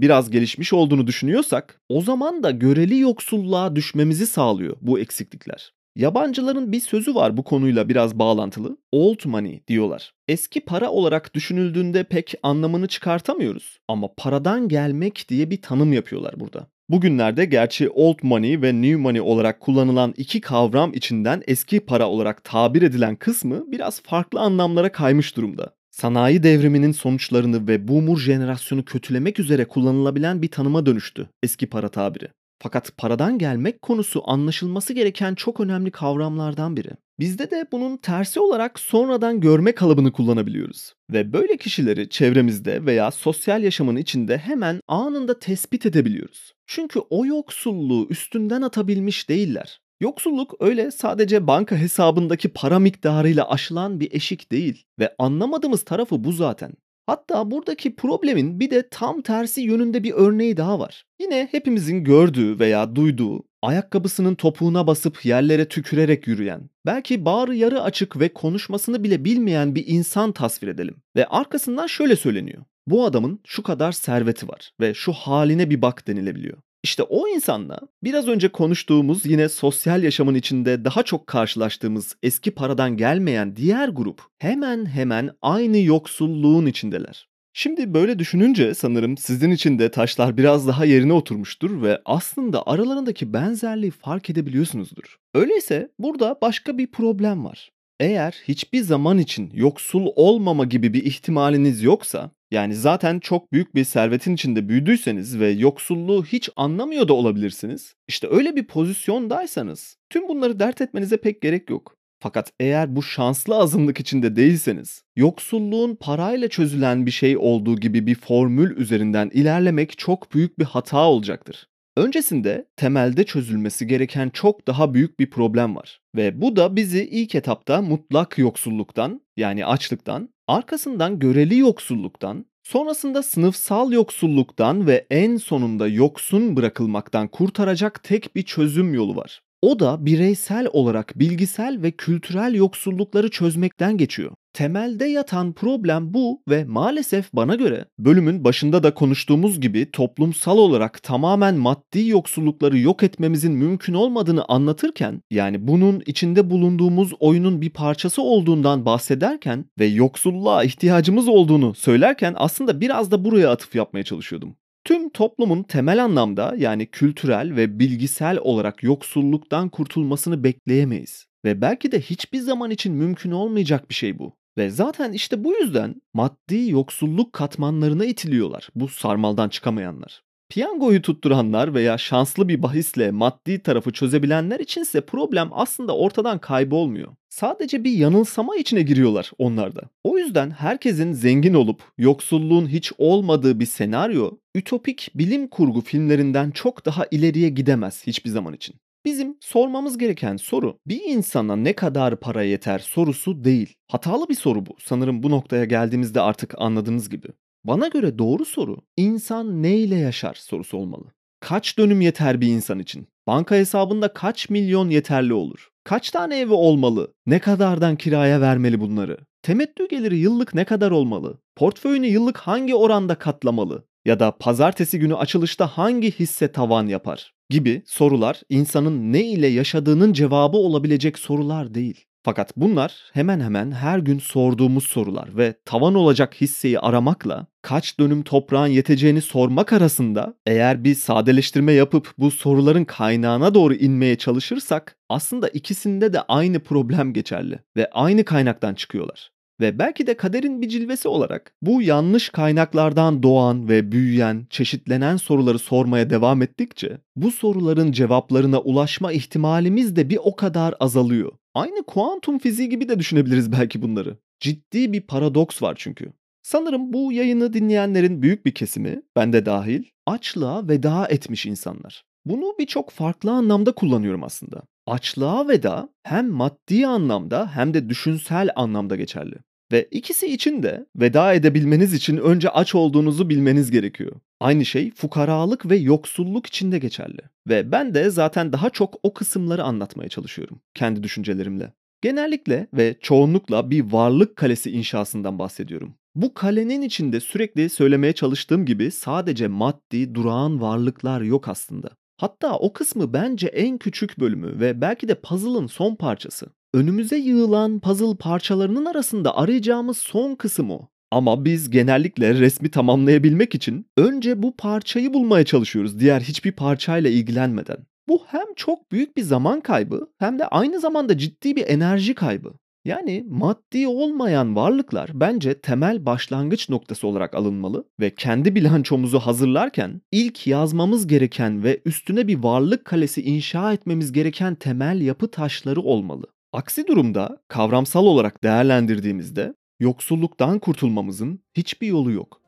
biraz 0.00 0.30
gelişmiş 0.30 0.72
olduğunu 0.72 1.06
düşünüyorsak 1.06 1.80
o 1.88 2.00
zaman 2.00 2.42
da 2.42 2.50
göreli 2.50 2.98
yoksulluğa 2.98 3.76
düşmemizi 3.76 4.26
sağlıyor 4.26 4.76
bu 4.80 4.98
eksiklikler. 4.98 5.72
Yabancıların 6.00 6.72
bir 6.72 6.80
sözü 6.80 7.14
var 7.14 7.36
bu 7.36 7.44
konuyla 7.44 7.88
biraz 7.88 8.18
bağlantılı. 8.18 8.76
Old 8.92 9.20
money 9.24 9.62
diyorlar. 9.68 10.12
Eski 10.28 10.60
para 10.60 10.90
olarak 10.90 11.34
düşünüldüğünde 11.34 12.04
pek 12.04 12.34
anlamını 12.42 12.86
çıkartamıyoruz 12.86 13.78
ama 13.88 14.14
paradan 14.16 14.68
gelmek 14.68 15.26
diye 15.28 15.50
bir 15.50 15.62
tanım 15.62 15.92
yapıyorlar 15.92 16.34
burada. 16.40 16.66
Bugünlerde 16.88 17.44
gerçi 17.44 17.90
old 17.90 18.18
money 18.22 18.62
ve 18.62 18.72
new 18.72 18.96
money 18.96 19.20
olarak 19.20 19.60
kullanılan 19.60 20.14
iki 20.16 20.40
kavram 20.40 20.94
içinden 20.94 21.42
eski 21.46 21.80
para 21.80 22.08
olarak 22.08 22.44
tabir 22.44 22.82
edilen 22.82 23.16
kısmı 23.16 23.72
biraz 23.72 24.02
farklı 24.02 24.40
anlamlara 24.40 24.92
kaymış 24.92 25.36
durumda. 25.36 25.74
Sanayi 25.90 26.42
devriminin 26.42 26.92
sonuçlarını 26.92 27.68
ve 27.68 27.88
boomer 27.88 28.16
jenerasyonu 28.16 28.84
kötülemek 28.84 29.40
üzere 29.40 29.64
kullanılabilen 29.64 30.42
bir 30.42 30.48
tanıma 30.48 30.86
dönüştü 30.86 31.28
eski 31.42 31.66
para 31.66 31.88
tabiri. 31.88 32.28
Fakat 32.62 32.96
paradan 32.96 33.38
gelmek 33.38 33.82
konusu 33.82 34.22
anlaşılması 34.30 34.92
gereken 34.92 35.34
çok 35.34 35.60
önemli 35.60 35.90
kavramlardan 35.90 36.76
biri. 36.76 36.90
Bizde 37.18 37.50
de 37.50 37.66
bunun 37.72 37.96
tersi 37.96 38.40
olarak 38.40 38.78
sonradan 38.78 39.40
görme 39.40 39.72
kalıbını 39.72 40.12
kullanabiliyoruz. 40.12 40.94
Ve 41.12 41.32
böyle 41.32 41.56
kişileri 41.56 42.08
çevremizde 42.08 42.86
veya 42.86 43.10
sosyal 43.10 43.62
yaşamın 43.62 43.96
içinde 43.96 44.38
hemen 44.38 44.80
anında 44.88 45.38
tespit 45.38 45.86
edebiliyoruz. 45.86 46.52
Çünkü 46.66 47.00
o 47.10 47.26
yoksulluğu 47.26 48.06
üstünden 48.10 48.62
atabilmiş 48.62 49.28
değiller. 49.28 49.80
Yoksulluk 50.00 50.54
öyle 50.60 50.90
sadece 50.90 51.46
banka 51.46 51.76
hesabındaki 51.76 52.48
para 52.48 52.78
miktarıyla 52.78 53.50
aşılan 53.50 54.00
bir 54.00 54.12
eşik 54.12 54.52
değil 54.52 54.84
ve 54.98 55.14
anlamadığımız 55.18 55.84
tarafı 55.84 56.24
bu 56.24 56.32
zaten. 56.32 56.72
Hatta 57.10 57.50
buradaki 57.50 57.96
problemin 57.96 58.60
bir 58.60 58.70
de 58.70 58.88
tam 58.88 59.22
tersi 59.22 59.60
yönünde 59.60 60.02
bir 60.02 60.12
örneği 60.12 60.56
daha 60.56 60.78
var. 60.78 61.04
Yine 61.20 61.48
hepimizin 61.50 62.04
gördüğü 62.04 62.58
veya 62.58 62.96
duyduğu, 62.96 63.44
ayakkabısının 63.62 64.34
topuğuna 64.34 64.86
basıp 64.86 65.26
yerlere 65.26 65.68
tükürerek 65.68 66.26
yürüyen, 66.26 66.70
belki 66.86 67.24
bağrı 67.24 67.54
yarı 67.54 67.82
açık 67.82 68.20
ve 68.20 68.28
konuşmasını 68.28 69.04
bile 69.04 69.24
bilmeyen 69.24 69.74
bir 69.74 69.84
insan 69.86 70.32
tasvir 70.32 70.68
edelim. 70.68 70.96
Ve 71.16 71.26
arkasından 71.26 71.86
şöyle 71.86 72.16
söyleniyor. 72.16 72.64
Bu 72.86 73.04
adamın 73.04 73.40
şu 73.46 73.62
kadar 73.62 73.92
serveti 73.92 74.48
var 74.48 74.70
ve 74.80 74.94
şu 74.94 75.12
haline 75.12 75.70
bir 75.70 75.82
bak 75.82 76.06
denilebiliyor. 76.06 76.58
İşte 76.82 77.02
o 77.02 77.28
insanla 77.28 77.78
biraz 78.02 78.28
önce 78.28 78.48
konuştuğumuz 78.48 79.26
yine 79.26 79.48
sosyal 79.48 80.02
yaşamın 80.02 80.34
içinde 80.34 80.84
daha 80.84 81.02
çok 81.02 81.26
karşılaştığımız 81.26 82.16
eski 82.22 82.50
paradan 82.50 82.96
gelmeyen 82.96 83.56
diğer 83.56 83.88
grup 83.88 84.22
hemen 84.38 84.86
hemen 84.86 85.30
aynı 85.42 85.78
yoksulluğun 85.78 86.66
içindeler. 86.66 87.30
Şimdi 87.52 87.94
böyle 87.94 88.18
düşününce 88.18 88.74
sanırım 88.74 89.16
sizin 89.16 89.50
için 89.50 89.78
de 89.78 89.90
taşlar 89.90 90.36
biraz 90.36 90.68
daha 90.68 90.84
yerine 90.84 91.12
oturmuştur 91.12 91.82
ve 91.82 92.02
aslında 92.04 92.66
aralarındaki 92.66 93.32
benzerliği 93.32 93.90
fark 93.90 94.30
edebiliyorsunuzdur. 94.30 95.16
Öyleyse 95.34 95.90
burada 95.98 96.38
başka 96.42 96.78
bir 96.78 96.86
problem 96.86 97.44
var. 97.44 97.70
Eğer 98.00 98.34
hiçbir 98.48 98.80
zaman 98.80 99.18
için 99.18 99.50
yoksul 99.54 100.06
olmama 100.16 100.64
gibi 100.64 100.94
bir 100.94 101.04
ihtimaliniz 101.04 101.82
yoksa 101.82 102.30
yani 102.50 102.74
zaten 102.74 103.20
çok 103.20 103.52
büyük 103.52 103.74
bir 103.74 103.84
servetin 103.84 104.34
içinde 104.34 104.68
büyüdüyseniz 104.68 105.40
ve 105.40 105.50
yoksulluğu 105.50 106.24
hiç 106.24 106.50
anlamıyor 106.56 107.08
da 107.08 107.14
olabilirsiniz. 107.14 107.94
İşte 108.08 108.28
öyle 108.30 108.56
bir 108.56 108.66
pozisyondaysanız 108.66 109.96
tüm 110.10 110.28
bunları 110.28 110.58
dert 110.58 110.80
etmenize 110.80 111.16
pek 111.16 111.42
gerek 111.42 111.70
yok. 111.70 111.96
Fakat 112.22 112.52
eğer 112.60 112.96
bu 112.96 113.02
şanslı 113.02 113.56
azınlık 113.56 114.00
içinde 114.00 114.36
değilseniz, 114.36 115.02
yoksulluğun 115.16 115.94
parayla 115.94 116.48
çözülen 116.48 117.06
bir 117.06 117.10
şey 117.10 117.36
olduğu 117.36 117.76
gibi 117.76 118.06
bir 118.06 118.14
formül 118.14 118.76
üzerinden 118.76 119.30
ilerlemek 119.34 119.98
çok 119.98 120.34
büyük 120.34 120.58
bir 120.58 120.64
hata 120.64 121.08
olacaktır. 121.08 121.66
Öncesinde 121.96 122.66
temelde 122.76 123.24
çözülmesi 123.24 123.86
gereken 123.86 124.30
çok 124.30 124.66
daha 124.66 124.94
büyük 124.94 125.20
bir 125.20 125.30
problem 125.30 125.76
var. 125.76 126.00
Ve 126.16 126.40
bu 126.40 126.56
da 126.56 126.76
bizi 126.76 127.04
ilk 127.04 127.34
etapta 127.34 127.82
mutlak 127.82 128.38
yoksulluktan 128.38 129.20
yani 129.36 129.66
açlıktan, 129.66 130.28
arkasından 130.50 131.18
göreli 131.18 131.58
yoksulluktan, 131.58 132.46
sonrasında 132.62 133.22
sınıfsal 133.22 133.92
yoksulluktan 133.92 134.86
ve 134.86 135.06
en 135.10 135.36
sonunda 135.36 135.88
yoksun 135.88 136.56
bırakılmaktan 136.56 137.28
kurtaracak 137.28 138.04
tek 138.04 138.36
bir 138.36 138.42
çözüm 138.42 138.94
yolu 138.94 139.16
var. 139.16 139.42
O 139.62 139.78
da 139.78 140.06
bireysel 140.06 140.66
olarak 140.72 141.18
bilgisel 141.18 141.82
ve 141.82 141.90
kültürel 141.90 142.54
yoksullukları 142.54 143.30
çözmekten 143.30 143.96
geçiyor. 143.96 144.32
Temelde 144.52 145.06
yatan 145.06 145.52
problem 145.52 146.14
bu 146.14 146.42
ve 146.48 146.64
maalesef 146.64 147.32
bana 147.32 147.54
göre 147.54 147.84
bölümün 147.98 148.44
başında 148.44 148.82
da 148.82 148.94
konuştuğumuz 148.94 149.60
gibi 149.60 149.90
toplumsal 149.90 150.58
olarak 150.58 151.02
tamamen 151.02 151.54
maddi 151.54 152.06
yoksullukları 152.08 152.78
yok 152.78 153.02
etmemizin 153.02 153.52
mümkün 153.52 153.94
olmadığını 153.94 154.44
anlatırken 154.48 155.22
yani 155.30 155.68
bunun 155.68 156.02
içinde 156.06 156.50
bulunduğumuz 156.50 157.12
oyunun 157.20 157.60
bir 157.60 157.70
parçası 157.70 158.22
olduğundan 158.22 158.84
bahsederken 158.84 159.64
ve 159.78 159.86
yoksulluğa 159.86 160.64
ihtiyacımız 160.64 161.28
olduğunu 161.28 161.74
söylerken 161.74 162.34
aslında 162.36 162.80
biraz 162.80 163.10
da 163.10 163.24
buraya 163.24 163.50
atıf 163.50 163.74
yapmaya 163.74 164.02
çalışıyordum. 164.04 164.56
Tüm 164.84 165.10
toplumun 165.10 165.62
temel 165.62 166.04
anlamda 166.04 166.54
yani 166.56 166.86
kültürel 166.86 167.56
ve 167.56 167.78
bilgisel 167.78 168.38
olarak 168.38 168.82
yoksulluktan 168.82 169.68
kurtulmasını 169.68 170.44
bekleyemeyiz. 170.44 171.26
Ve 171.44 171.60
belki 171.60 171.92
de 171.92 172.00
hiçbir 172.00 172.38
zaman 172.38 172.70
için 172.70 172.94
mümkün 172.94 173.30
olmayacak 173.30 173.90
bir 173.90 173.94
şey 173.94 174.18
bu. 174.18 174.36
Ve 174.58 174.70
zaten 174.70 175.12
işte 175.12 175.44
bu 175.44 175.52
yüzden 175.52 176.02
maddi 176.14 176.70
yoksulluk 176.70 177.32
katmanlarına 177.32 178.04
itiliyorlar 178.04 178.68
bu 178.74 178.88
sarmaldan 178.88 179.48
çıkamayanlar. 179.48 180.22
Piyangoyu 180.48 181.02
tutturanlar 181.02 181.74
veya 181.74 181.98
şanslı 181.98 182.48
bir 182.48 182.62
bahisle 182.62 183.10
maddi 183.10 183.62
tarafı 183.62 183.92
çözebilenler 183.92 184.60
içinse 184.60 185.00
problem 185.00 185.48
aslında 185.52 185.96
ortadan 185.96 186.38
kaybolmuyor. 186.38 187.16
Sadece 187.30 187.84
bir 187.84 187.92
yanılsama 187.92 188.56
içine 188.56 188.82
giriyorlar 188.82 189.30
onlar 189.38 189.76
da. 189.76 189.82
O 190.04 190.18
yüzden 190.18 190.50
herkesin 190.50 191.12
zengin 191.12 191.54
olup 191.54 191.82
yoksulluğun 191.98 192.68
hiç 192.68 192.92
olmadığı 192.98 193.60
bir 193.60 193.66
senaryo 193.66 194.30
ütopik 194.54 195.10
bilim 195.14 195.48
kurgu 195.48 195.80
filmlerinden 195.80 196.50
çok 196.50 196.86
daha 196.86 197.06
ileriye 197.10 197.48
gidemez 197.48 198.06
hiçbir 198.06 198.30
zaman 198.30 198.54
için. 198.54 198.74
Bizim 199.04 199.36
sormamız 199.40 199.98
gereken 199.98 200.36
soru 200.36 200.78
bir 200.86 201.00
insana 201.04 201.56
ne 201.56 201.72
kadar 201.72 202.20
para 202.20 202.42
yeter 202.42 202.78
sorusu 202.78 203.44
değil. 203.44 203.74
Hatalı 203.88 204.28
bir 204.28 204.34
soru 204.34 204.66
bu. 204.66 204.76
Sanırım 204.78 205.22
bu 205.22 205.30
noktaya 205.30 205.64
geldiğimizde 205.64 206.20
artık 206.20 206.54
anladığınız 206.58 207.08
gibi. 207.08 207.28
Bana 207.64 207.88
göre 207.88 208.18
doğru 208.18 208.44
soru 208.44 208.76
insan 208.96 209.62
neyle 209.62 209.96
yaşar 209.96 210.34
sorusu 210.34 210.76
olmalı. 210.78 211.04
Kaç 211.40 211.78
dönüm 211.78 212.00
yeter 212.00 212.40
bir 212.40 212.46
insan 212.48 212.78
için? 212.78 213.08
Banka 213.26 213.54
hesabında 213.54 214.12
kaç 214.12 214.50
milyon 214.50 214.90
yeterli 214.90 215.32
olur? 215.32 215.69
Kaç 215.84 216.10
tane 216.10 216.38
evi 216.38 216.52
olmalı? 216.52 217.14
Ne 217.26 217.38
kadardan 217.38 217.96
kiraya 217.96 218.40
vermeli 218.40 218.80
bunları? 218.80 219.18
Temettü 219.42 219.88
geliri 219.88 220.18
yıllık 220.18 220.54
ne 220.54 220.64
kadar 220.64 220.90
olmalı? 220.90 221.40
Portföyünü 221.56 222.06
yıllık 222.06 222.38
hangi 222.38 222.74
oranda 222.74 223.14
katlamalı? 223.14 223.86
Ya 224.04 224.20
da 224.20 224.38
pazartesi 224.38 224.98
günü 224.98 225.16
açılışta 225.16 225.66
hangi 225.66 226.10
hisse 226.10 226.52
tavan 226.52 226.86
yapar? 226.86 227.32
Gibi 227.50 227.82
sorular 227.86 228.42
insanın 228.48 229.12
ne 229.12 229.22
ile 229.22 229.46
yaşadığının 229.46 230.12
cevabı 230.12 230.56
olabilecek 230.56 231.18
sorular 231.18 231.74
değil. 231.74 232.04
Fakat 232.22 232.56
bunlar 232.56 233.10
hemen 233.12 233.40
hemen 233.40 233.72
her 233.72 233.98
gün 233.98 234.18
sorduğumuz 234.18 234.84
sorular 234.84 235.36
ve 235.36 235.54
tavan 235.64 235.94
olacak 235.94 236.40
hisseyi 236.40 236.80
aramakla 236.80 237.46
kaç 237.62 237.98
dönüm 238.00 238.22
toprağın 238.22 238.66
yeteceğini 238.66 239.20
sormak 239.20 239.72
arasında 239.72 240.34
eğer 240.46 240.84
bir 240.84 240.94
sadeleştirme 240.94 241.72
yapıp 241.72 242.12
bu 242.18 242.30
soruların 242.30 242.84
kaynağına 242.84 243.54
doğru 243.54 243.74
inmeye 243.74 244.16
çalışırsak 244.16 244.96
aslında 245.08 245.48
ikisinde 245.48 246.12
de 246.12 246.20
aynı 246.20 246.60
problem 246.60 247.12
geçerli 247.12 247.58
ve 247.76 247.90
aynı 247.92 248.24
kaynaktan 248.24 248.74
çıkıyorlar. 248.74 249.30
Ve 249.60 249.78
belki 249.78 250.06
de 250.06 250.16
kaderin 250.16 250.62
bir 250.62 250.68
cilvesi 250.68 251.08
olarak 251.08 251.52
bu 251.62 251.82
yanlış 251.82 252.28
kaynaklardan 252.28 253.22
doğan 253.22 253.68
ve 253.68 253.92
büyüyen, 253.92 254.46
çeşitlenen 254.50 255.16
soruları 255.16 255.58
sormaya 255.58 256.10
devam 256.10 256.42
ettikçe 256.42 256.98
bu 257.16 257.30
soruların 257.30 257.92
cevaplarına 257.92 258.60
ulaşma 258.60 259.12
ihtimalimiz 259.12 259.96
de 259.96 260.10
bir 260.10 260.18
o 260.22 260.36
kadar 260.36 260.74
azalıyor. 260.80 261.32
Aynı 261.54 261.82
kuantum 261.82 262.38
fiziği 262.38 262.68
gibi 262.68 262.88
de 262.88 262.98
düşünebiliriz 262.98 263.52
belki 263.52 263.82
bunları. 263.82 264.18
Ciddi 264.40 264.92
bir 264.92 265.00
paradoks 265.00 265.62
var 265.62 265.74
çünkü. 265.78 266.12
Sanırım 266.42 266.92
bu 266.92 267.12
yayını 267.12 267.52
dinleyenlerin 267.52 268.22
büyük 268.22 268.46
bir 268.46 268.54
kesimi, 268.54 269.02
ben 269.16 269.32
de 269.32 269.46
dahil, 269.46 269.84
açlığa 270.06 270.68
veda 270.68 271.06
etmiş 271.08 271.46
insanlar. 271.46 272.04
Bunu 272.24 272.54
birçok 272.58 272.90
farklı 272.90 273.30
anlamda 273.30 273.72
kullanıyorum 273.72 274.24
aslında. 274.24 274.62
Açlığa 274.86 275.48
veda 275.48 275.88
hem 276.02 276.28
maddi 276.28 276.86
anlamda 276.86 277.56
hem 277.56 277.74
de 277.74 277.88
düşünsel 277.88 278.48
anlamda 278.56 278.96
geçerli. 278.96 279.36
Ve 279.72 279.88
ikisi 279.90 280.26
için 280.26 280.62
de 280.62 280.86
veda 280.96 281.34
edebilmeniz 281.34 281.94
için 281.94 282.16
önce 282.16 282.48
aç 282.48 282.74
olduğunuzu 282.74 283.28
bilmeniz 283.28 283.70
gerekiyor. 283.70 284.12
Aynı 284.40 284.64
şey 284.64 284.90
fukaralık 284.94 285.70
ve 285.70 285.76
yoksulluk 285.76 286.46
için 286.46 286.72
de 286.72 286.78
geçerli. 286.78 287.20
Ve 287.48 287.72
ben 287.72 287.94
de 287.94 288.10
zaten 288.10 288.52
daha 288.52 288.70
çok 288.70 288.94
o 289.02 289.14
kısımları 289.14 289.64
anlatmaya 289.64 290.08
çalışıyorum 290.08 290.60
kendi 290.74 291.02
düşüncelerimle. 291.02 291.72
Genellikle 292.02 292.66
ve 292.74 292.96
çoğunlukla 293.00 293.70
bir 293.70 293.92
varlık 293.92 294.36
kalesi 294.36 294.70
inşasından 294.70 295.38
bahsediyorum. 295.38 295.94
Bu 296.14 296.34
kalenin 296.34 296.82
içinde 296.82 297.20
sürekli 297.20 297.70
söylemeye 297.70 298.12
çalıştığım 298.12 298.66
gibi 298.66 298.90
sadece 298.90 299.48
maddi 299.48 300.14
durağan 300.14 300.60
varlıklar 300.60 301.20
yok 301.20 301.48
aslında. 301.48 301.90
Hatta 302.16 302.58
o 302.58 302.72
kısmı 302.72 303.12
bence 303.12 303.46
en 303.46 303.78
küçük 303.78 304.20
bölümü 304.20 304.60
ve 304.60 304.80
belki 304.80 305.08
de 305.08 305.14
puzzle'ın 305.14 305.66
son 305.66 305.94
parçası. 305.94 306.46
Önümüze 306.74 307.16
yığılan 307.16 307.80
puzzle 307.80 308.16
parçalarının 308.18 308.84
arasında 308.84 309.36
arayacağımız 309.36 309.98
son 309.98 310.34
kısım 310.34 310.70
o. 310.70 310.88
Ama 311.10 311.44
biz 311.44 311.70
genellikle 311.70 312.34
resmi 312.34 312.70
tamamlayabilmek 312.70 313.54
için 313.54 313.86
önce 313.96 314.42
bu 314.42 314.56
parçayı 314.56 315.14
bulmaya 315.14 315.44
çalışıyoruz 315.44 316.00
diğer 316.00 316.20
hiçbir 316.20 316.52
parçayla 316.52 317.10
ilgilenmeden. 317.10 317.76
Bu 318.08 318.22
hem 318.26 318.54
çok 318.56 318.92
büyük 318.92 319.16
bir 319.16 319.22
zaman 319.22 319.60
kaybı 319.60 320.06
hem 320.18 320.38
de 320.38 320.46
aynı 320.46 320.80
zamanda 320.80 321.18
ciddi 321.18 321.56
bir 321.56 321.68
enerji 321.68 322.14
kaybı. 322.14 322.52
Yani 322.84 323.24
maddi 323.28 323.88
olmayan 323.88 324.56
varlıklar 324.56 325.10
bence 325.14 325.60
temel 325.60 326.06
başlangıç 326.06 326.68
noktası 326.68 327.06
olarak 327.06 327.34
alınmalı 327.34 327.84
ve 328.00 328.14
kendi 328.14 328.54
bilançomuzu 328.54 329.18
hazırlarken 329.18 330.00
ilk 330.12 330.46
yazmamız 330.46 331.06
gereken 331.06 331.64
ve 331.64 331.80
üstüne 331.84 332.28
bir 332.28 332.38
varlık 332.38 332.84
kalesi 332.84 333.22
inşa 333.22 333.72
etmemiz 333.72 334.12
gereken 334.12 334.54
temel 334.54 335.00
yapı 335.00 335.30
taşları 335.30 335.80
olmalı. 335.80 336.26
Aksi 336.52 336.86
durumda 336.86 337.38
kavramsal 337.48 338.06
olarak 338.06 338.44
değerlendirdiğimizde 338.44 339.54
yoksulluktan 339.80 340.58
kurtulmamızın 340.58 341.40
hiçbir 341.54 341.86
yolu 341.86 342.10
yok. 342.10 342.40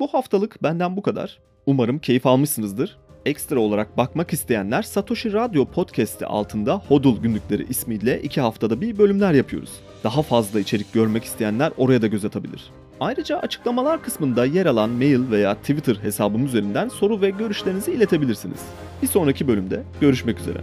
Bu 0.00 0.08
haftalık 0.08 0.62
benden 0.62 0.96
bu 0.96 1.02
kadar. 1.02 1.38
Umarım 1.66 1.98
keyif 1.98 2.26
almışsınızdır. 2.26 2.98
Ekstra 3.26 3.60
olarak 3.60 3.96
bakmak 3.96 4.32
isteyenler 4.32 4.82
Satoshi 4.82 5.32
Radyo 5.32 5.64
Podcast'i 5.64 6.26
altında 6.26 6.74
Hodul 6.74 7.22
Günlükleri 7.22 7.66
ismiyle 7.68 8.22
iki 8.22 8.40
haftada 8.40 8.80
bir 8.80 8.98
bölümler 8.98 9.32
yapıyoruz. 9.32 9.70
Daha 10.04 10.22
fazla 10.22 10.60
içerik 10.60 10.92
görmek 10.92 11.24
isteyenler 11.24 11.72
oraya 11.76 12.02
da 12.02 12.06
göz 12.06 12.24
atabilir. 12.24 12.70
Ayrıca 13.00 13.38
açıklamalar 13.38 14.02
kısmında 14.02 14.44
yer 14.44 14.66
alan 14.66 14.90
mail 14.90 15.30
veya 15.30 15.54
Twitter 15.54 15.96
hesabım 15.96 16.46
üzerinden 16.46 16.88
soru 16.88 17.20
ve 17.20 17.30
görüşlerinizi 17.30 17.92
iletebilirsiniz. 17.92 18.60
Bir 19.02 19.08
sonraki 19.08 19.48
bölümde 19.48 19.82
görüşmek 20.00 20.40
üzere. 20.40 20.58